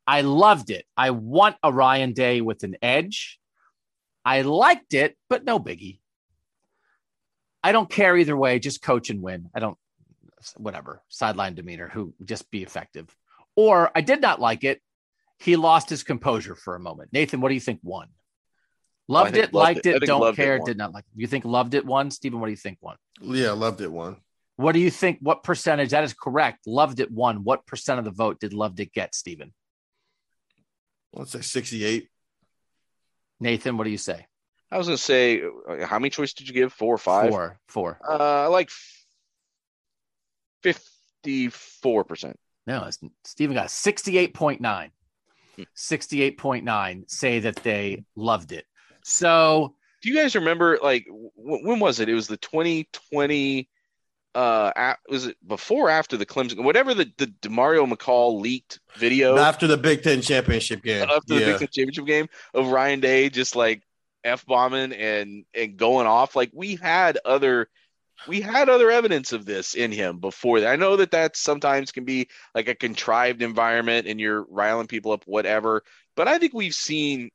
[0.07, 0.85] I loved it.
[0.97, 3.39] I want a Ryan Day with an edge.
[4.25, 6.01] I liked it, but no biggie.
[7.63, 8.59] I don't care either way.
[8.59, 9.49] Just coach and win.
[9.55, 9.79] I don't.
[10.57, 13.15] whatever sideline demeanor who just be effective.
[13.57, 14.81] Or I did not like it.
[15.39, 17.11] He lost his composure for a moment.
[17.13, 18.09] Nathan, what do you think won?
[19.09, 20.03] Loved it, liked it.
[20.03, 21.21] It, don't loved it care, did not like it.
[21.21, 22.11] You think loved it won?
[22.11, 22.97] Stephen, what do you think won?
[23.21, 24.17] Yeah, loved it one.
[24.57, 25.19] What do you think?
[25.23, 25.91] What percentage?
[25.91, 26.67] That is correct.
[26.67, 27.43] Loved it won.
[27.43, 29.55] What percent of the vote did loved it get, Stephen?
[31.15, 32.09] Let's say 68.
[33.41, 34.27] Nathan, what do you say?
[34.71, 36.73] I was gonna say, uh, how many choices did you give?
[36.73, 37.31] Four or five?
[37.31, 37.59] Four.
[37.69, 38.01] Four.
[38.07, 38.69] Uh, I like
[40.63, 42.37] fifty-four percent.
[42.67, 42.91] No,
[43.25, 44.91] Stephen got 68.9.
[45.75, 48.67] 68.9 say that they loved it.
[49.09, 50.79] So Do you guys remember?
[50.83, 51.31] Like, w-
[51.67, 52.09] when was it?
[52.09, 53.69] It was the twenty twenty.
[54.35, 56.63] Uh, a- was it before or after the Clemson?
[56.63, 61.09] Whatever the the Demario McCall leaked video After the Big Ten championship game.
[61.09, 61.41] after the.
[61.41, 63.83] Big Ten championship game of Ryan Day just like
[64.25, 66.37] f bombing and and going off.
[66.37, 67.69] Like we had other
[68.27, 70.73] we had other evidence of this in him before that.
[70.73, 75.13] I know that that sometimes can be like a contrived environment and you're riling people
[75.13, 75.83] up, whatever.
[76.15, 77.31] But I think we've seen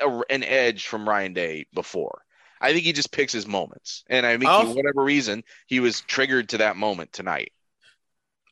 [0.00, 2.22] a, an edge from Ryan Day before.
[2.60, 5.80] I think he just picks his moments, and I think he, Also- whatever reason he
[5.80, 7.52] was triggered to that moment tonight.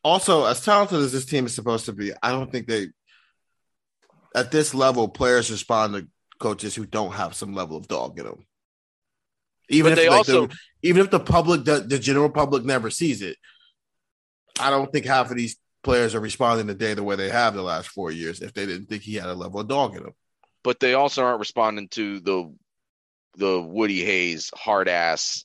[0.04, 2.88] also, as talented as this team is supposed to be, I don't think they
[4.34, 6.08] at this level players respond to
[6.38, 8.44] coaches who don't have some level of dog in them.
[9.70, 12.64] Even But if they like, also- the, even if the public, the, the general public,
[12.64, 13.36] never sees it,
[14.60, 17.62] I don't think half of these players are responding today the way they have the
[17.62, 20.12] last four years if they didn't think he had a level of dog in him.
[20.64, 22.54] But they also aren't responding to the
[23.36, 25.44] the Woody Hayes hard ass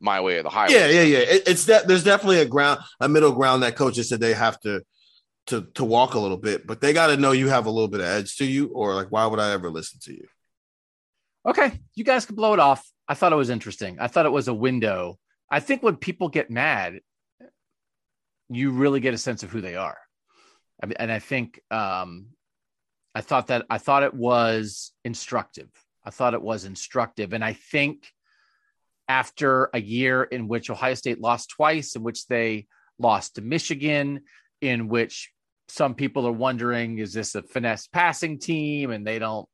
[0.00, 0.74] my way or the highway.
[0.74, 1.18] Yeah, yeah, yeah.
[1.18, 4.58] It, it's that there's definitely a ground, a middle ground that coaches said they have
[4.60, 4.82] to
[5.46, 7.88] to to walk a little bit, but they got to know you have a little
[7.88, 10.26] bit of edge to you, or like, why would I ever listen to you?
[11.46, 12.86] Okay, you guys can blow it off.
[13.08, 13.98] I thought it was interesting.
[13.98, 15.18] I thought it was a window.
[15.50, 17.00] I think when people get mad,
[18.48, 19.98] you really get a sense of who they are.
[20.82, 22.26] I mean, and I think um,
[23.14, 25.68] I thought that I thought it was instructive.
[26.04, 28.06] I thought it was instructive, and I think
[29.08, 34.20] after a year in which Ohio State lost twice, in which they lost to Michigan,
[34.60, 35.32] in which
[35.68, 38.90] some people are wondering, is this a finesse passing team?
[38.90, 39.48] And they don't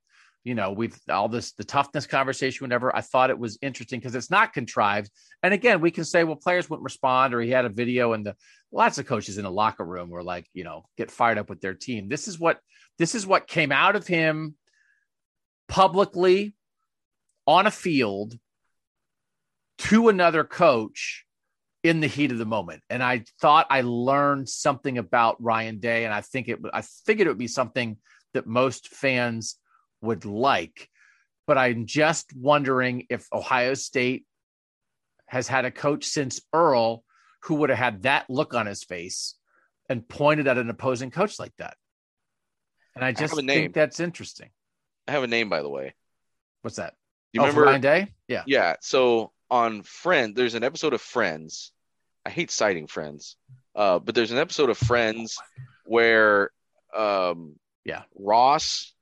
[0.47, 2.94] you know, we've all this the toughness conversation, whatever.
[2.94, 5.11] I thought it was interesting because it's not contrived.
[5.42, 8.24] And again, we can say, well, players wouldn't respond, or he had a video, and
[8.24, 8.36] the
[8.70, 11.61] lots of coaches in the locker room were like, you know, get fired up with
[11.61, 12.09] their team.
[12.09, 12.61] This is what
[12.97, 14.55] this is what came out of him
[15.68, 16.55] publicly
[17.49, 18.38] on a field
[19.78, 21.24] to another coach
[21.82, 22.84] in the heat of the moment.
[22.88, 27.26] And I thought I learned something about Ryan Day, and I think it I figured
[27.26, 27.97] it would be something
[28.32, 29.57] that most fans
[30.03, 30.88] would like.
[31.47, 34.24] But I'm just wondering if Ohio State
[35.26, 37.05] has had a coach since Earl
[37.42, 39.34] who would have had that look on his face
[39.88, 41.76] and pointed at an opposing coach like that.
[42.97, 43.47] And I just name.
[43.47, 44.51] think that's interesting.
[45.07, 45.94] I have a name by the way.
[46.62, 46.94] What's that?
[47.32, 48.09] You Oh, remember Ryan Day?
[48.26, 48.42] Yeah.
[48.47, 48.76] Yeah.
[48.80, 51.70] So on Friends, there's an episode of Friends.
[52.24, 53.36] I hate citing Friends,
[53.76, 55.38] uh, but there's an episode of Friends
[55.84, 56.51] where,
[56.97, 58.03] um, Yeah.
[58.18, 58.92] Ross,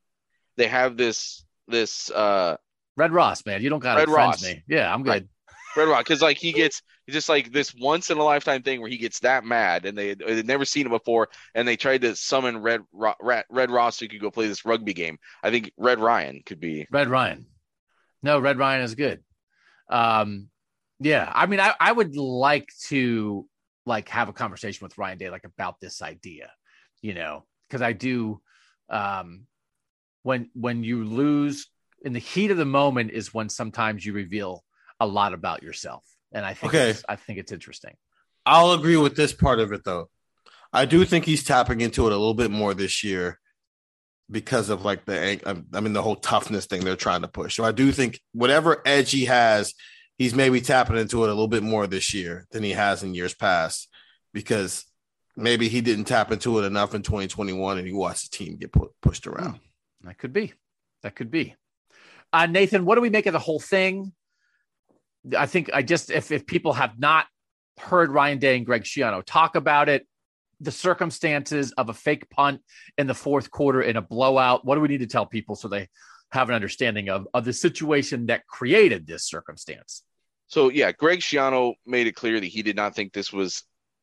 [0.57, 2.57] they have this this uh
[2.97, 3.63] Red Ross, man.
[3.63, 4.43] You don't got to Red Ross.
[4.43, 4.63] me.
[4.69, 5.11] Yeah, I'm good.
[5.11, 5.27] Right.
[5.77, 8.91] Red Rock because like he gets just like this once in a lifetime thing where
[8.91, 12.15] he gets that mad and they they'd never seen it before and they tried to
[12.17, 15.19] summon Red Ro- Red, Red Ross so he could go play this rugby game.
[15.43, 17.47] I think Red Ryan could be Red Ryan.
[18.23, 19.23] No, Red Ryan is good.
[19.91, 20.49] Um,
[21.01, 23.47] yeah, I mean, I, I would like to
[23.85, 26.51] like have a conversation with Ryan Day like about this idea,
[27.03, 28.41] you know, because I do.
[28.89, 29.47] Um,
[30.25, 31.69] when when you lose
[32.03, 34.65] in the heat of the moment is when sometimes you reveal
[34.99, 36.91] a lot about yourself, and I think Okay.
[36.91, 37.95] it's, I think it's interesting.
[38.45, 40.11] I'll agree with this part of it though.
[40.73, 43.39] I do think he's tapping into it a little bit more this year
[44.31, 47.55] because of like the um, I mean the whole toughness thing they're trying to push.
[47.57, 49.75] So I do think whatever edge he has,
[50.19, 53.15] he's maybe tapping into it a little bit more this year than he has in
[53.15, 53.89] years past
[54.33, 54.85] because
[55.37, 58.73] maybe he didn't tap into it enough in 2021 and he watched the team get
[58.73, 59.57] pu- pushed around.
[59.57, 59.59] Hmm.
[60.05, 60.53] That could be.
[61.03, 61.55] That could be.
[62.33, 64.13] Uh, Nathan, what do we make of the whole thing?
[65.37, 67.27] I think I just if if people have not
[67.79, 70.07] heard Ryan Day and Greg Schiano talk about it,
[70.61, 72.61] the circumstances of a fake punt
[72.99, 74.65] in the fourth quarter in a blowout.
[74.65, 75.89] What do we need to tell people so they
[76.31, 80.03] have an understanding of of the situation that created this circumstance?
[80.49, 83.63] So yeah, Greg Schiano made it clear that he did not think this was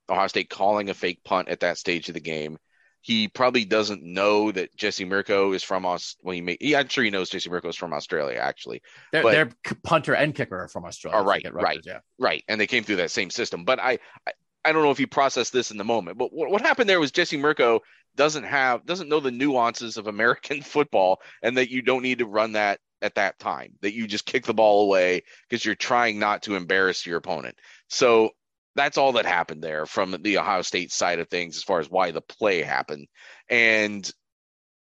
[0.10, 2.58] Ohio State calling a fake punt at that stage of the game.
[3.02, 6.16] He probably doesn't know that Jesse Mirco is from us.
[6.22, 8.82] Well, he may, yeah, I'm sure he knows Jesse Mirco is from Australia, actually.
[9.12, 9.50] Their, But- their
[9.84, 11.20] punter and kicker are from Australia.
[11.20, 12.02] Oh, right, Rutgers, right.
[12.20, 13.66] Right, and they came through that same system.
[13.66, 14.32] But I, I,
[14.64, 17.00] I don't know if he processed this in the moment, but what, what happened there
[17.00, 17.80] was Jesse Mirco
[18.16, 22.26] doesn't have doesn't know the nuances of American football, and that you don't need to
[22.26, 23.74] run that at that time.
[23.82, 27.58] That you just kick the ball away because you're trying not to embarrass your opponent.
[27.90, 28.32] So
[28.76, 31.90] that's all that happened there from the Ohio State side of things as far as
[31.90, 33.08] why the play happened.
[33.50, 34.10] And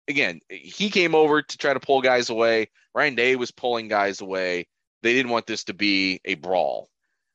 [0.08, 2.68] again, he came over to try to pull guys away.
[2.94, 4.66] Ryan Day was pulling guys away.
[5.02, 6.88] They didn't want this to be a brawl.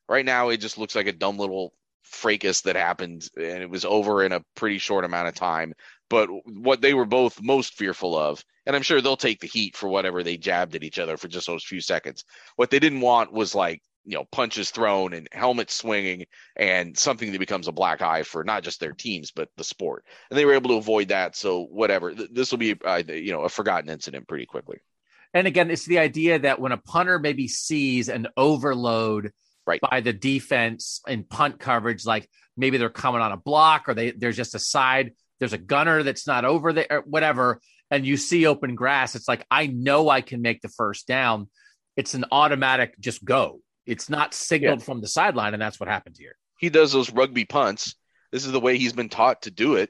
[0.07, 1.73] Right now, it just looks like a dumb little
[2.03, 5.73] fracas that happened, and it was over in a pretty short amount of time.
[6.09, 9.75] But what they were both most fearful of, and I'm sure they'll take the heat
[9.75, 12.23] for whatever they jabbed at each other for just those few seconds.
[12.55, 17.32] What they didn't want was like you know punches thrown and helmets swinging and something
[17.34, 20.05] that becomes a black eye for not just their teams but the sport.
[20.32, 21.36] And they were able to avoid that.
[21.36, 24.78] So whatever this will be uh, you know a forgotten incident pretty quickly.
[25.34, 29.32] And again it's the idea that when a punter maybe sees an overload
[29.68, 29.82] right.
[29.82, 34.12] by the defense in punt coverage like maybe they're coming on a block or they
[34.12, 37.60] there's just a side there's a gunner that's not over there whatever
[37.91, 41.49] and you see open grass it's like i know i can make the first down.
[41.97, 44.85] It's an automatic just go it's not signaled yeah.
[44.85, 46.35] from the sideline, and that's what happened here.
[46.59, 47.95] He does those rugby punts.
[48.31, 49.89] This is the way he's been taught to do it.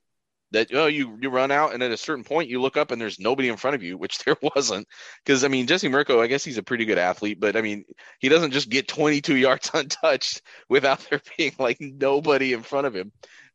[0.51, 3.01] That oh, you you run out, and at a certain point, you look up, and
[3.01, 4.87] there's nobody in front of you, which there wasn't.
[5.25, 7.83] Because I mean, Jesse Mirco, I guess he's a pretty good athlete, but I mean,
[8.19, 12.95] he doesn't just get 22 yards untouched without there being like nobody in front of
[12.95, 13.11] him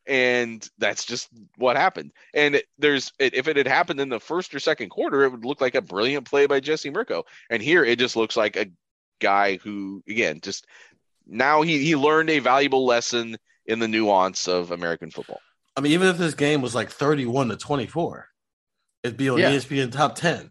[0.06, 2.12] and that's just what happened.
[2.34, 5.60] And there's if it had happened in the first or second quarter, it would look
[5.60, 7.24] like a brilliant play by Jesse Mirco.
[7.50, 8.66] And here it just looks like a
[9.22, 10.66] guy who, again, just
[11.26, 15.40] now he, he learned a valuable lesson in the nuance of American football.
[15.76, 18.28] I mean, even if this game was like 31 to 24,
[19.02, 19.52] it'd be on yeah.
[19.52, 20.50] ESPN top 10.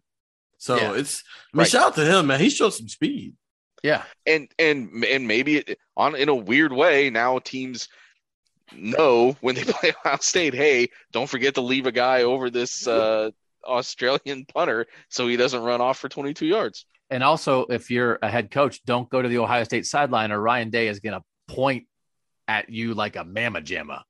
[0.57, 0.93] So yeah.
[0.93, 1.69] it's, I mean, right.
[1.69, 2.39] shout out to him, man.
[2.39, 3.35] He showed some speed.
[3.83, 4.03] Yeah.
[4.25, 7.89] And, and, and maybe it, on, in a weird way, now teams
[8.75, 12.87] know when they play Ohio State, hey, don't forget to leave a guy over this,
[12.87, 13.31] uh,
[13.63, 16.85] Australian punter so he doesn't run off for 22 yards.
[17.11, 20.39] And also, if you're a head coach, don't go to the Ohio State sideline or
[20.39, 21.85] Ryan Day is going to point
[22.47, 24.03] at you like a mamma jamma.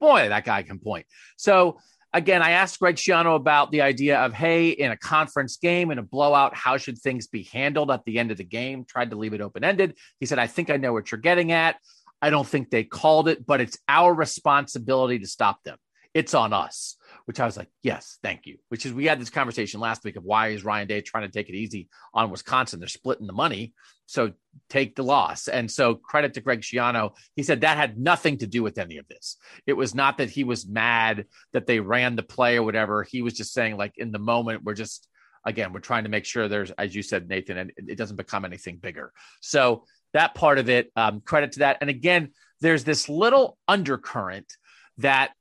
[0.00, 1.06] Boy, that guy can point.
[1.36, 1.78] So,
[2.12, 5.98] again, I asked Greg Schiano about the idea of, hey, in a conference game, in
[5.98, 8.84] a blowout, how should things be handled at the end of the game?
[8.84, 9.96] Tried to leave it open ended.
[10.18, 11.76] He said, I think I know what you're getting at.
[12.20, 15.78] I don't think they called it, but it's our responsibility to stop them.
[16.12, 16.96] It's on us
[17.28, 18.56] which I was like, yes, thank you.
[18.70, 21.30] Which is we had this conversation last week of why is Ryan Day trying to
[21.30, 22.80] take it easy on Wisconsin?
[22.80, 23.74] They're splitting the money,
[24.06, 24.32] so
[24.70, 25.46] take the loss.
[25.46, 27.12] And so credit to Greg Schiano.
[27.36, 29.36] He said that had nothing to do with any of this.
[29.66, 33.02] It was not that he was mad that they ran the play or whatever.
[33.02, 35.06] He was just saying like in the moment we're just
[35.44, 38.46] again we're trying to make sure there's as you said Nathan and it doesn't become
[38.46, 39.12] anything bigger.
[39.42, 41.76] So that part of it, um, credit to that.
[41.82, 42.30] And again,
[42.62, 44.50] there's this little undercurrent
[44.96, 45.32] that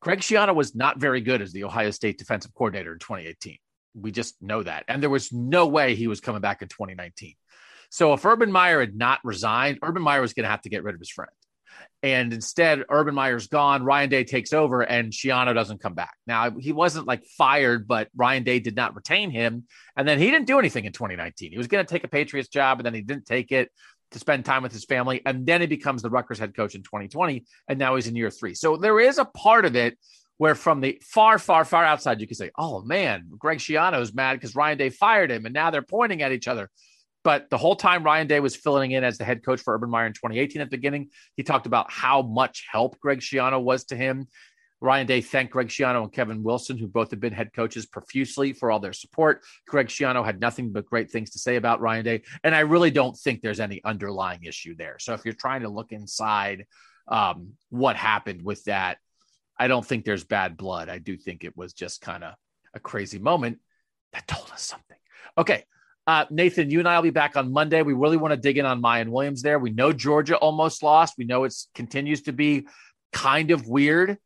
[0.00, 3.58] Greg Schiano was not very good as the Ohio State defensive coordinator in 2018.
[3.94, 4.84] We just know that.
[4.88, 7.34] And there was no way he was coming back in 2019.
[7.90, 10.84] So if Urban Meyer had not resigned, Urban Meyer was going to have to get
[10.84, 11.30] rid of his friend.
[12.02, 13.84] And instead, Urban Meyer's gone.
[13.84, 16.14] Ryan Day takes over, and Schiano doesn't come back.
[16.26, 19.64] Now, he wasn't like fired, but Ryan Day did not retain him.
[19.96, 21.52] And then he didn't do anything in 2019.
[21.52, 23.70] He was going to take a Patriots job, and then he didn't take it
[24.12, 25.22] to spend time with his family.
[25.24, 27.44] And then he becomes the Rutgers head coach in 2020.
[27.68, 28.54] And now he's in year three.
[28.54, 29.98] So there is a part of it
[30.38, 34.14] where from the far, far, far outside, you can say, oh man, Greg Schiano is
[34.14, 35.44] mad because Ryan Day fired him.
[35.44, 36.70] And now they're pointing at each other.
[37.22, 39.90] But the whole time Ryan Day was filling in as the head coach for Urban
[39.90, 43.84] Meyer in 2018 at the beginning, he talked about how much help Greg Schiano was
[43.86, 44.28] to him.
[44.80, 48.52] Ryan Day thanked Greg Schiano and Kevin Wilson, who both have been head coaches, profusely
[48.52, 49.42] for all their support.
[49.66, 52.22] Greg Schiano had nothing but great things to say about Ryan Day.
[52.42, 54.96] And I really don't think there's any underlying issue there.
[54.98, 56.66] So if you're trying to look inside
[57.08, 58.98] um, what happened with that,
[59.58, 60.88] I don't think there's bad blood.
[60.88, 62.34] I do think it was just kind of
[62.72, 63.58] a crazy moment
[64.14, 64.96] that told us something.
[65.36, 65.64] Okay.
[66.06, 67.82] Uh, Nathan, you and I will be back on Monday.
[67.82, 69.58] We really want to dig in on Miyan Williams there.
[69.58, 71.14] We know Georgia almost lost.
[71.18, 72.66] We know it continues to be
[73.12, 74.16] kind of weird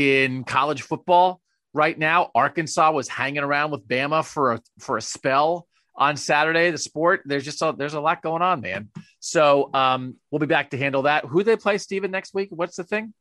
[0.00, 1.42] in college football
[1.74, 2.30] right now.
[2.34, 6.70] Arkansas was hanging around with Bama for a for a spell on Saturday.
[6.70, 8.88] The sport there's just a, there's a lot going on, man.
[9.18, 11.26] So um, we'll be back to handle that.
[11.26, 12.48] Who they play, Stephen, next week?
[12.50, 13.12] What's the thing?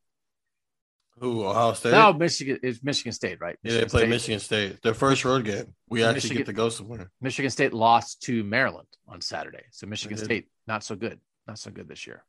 [1.20, 1.92] Who Ohio State?
[1.92, 3.58] No, Michigan is Michigan State, right?
[3.62, 4.10] Michigan yeah, they play State.
[4.10, 4.82] Michigan State.
[4.82, 5.76] Their first road game.
[5.90, 7.12] We actually Michigan, get to go somewhere.
[7.20, 11.72] Michigan State lost to Maryland on Saturday, so Michigan State not so good, not so
[11.72, 12.24] good this year.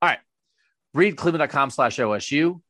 [0.00, 0.18] All right,
[0.92, 2.60] read cleveland.com slash OSU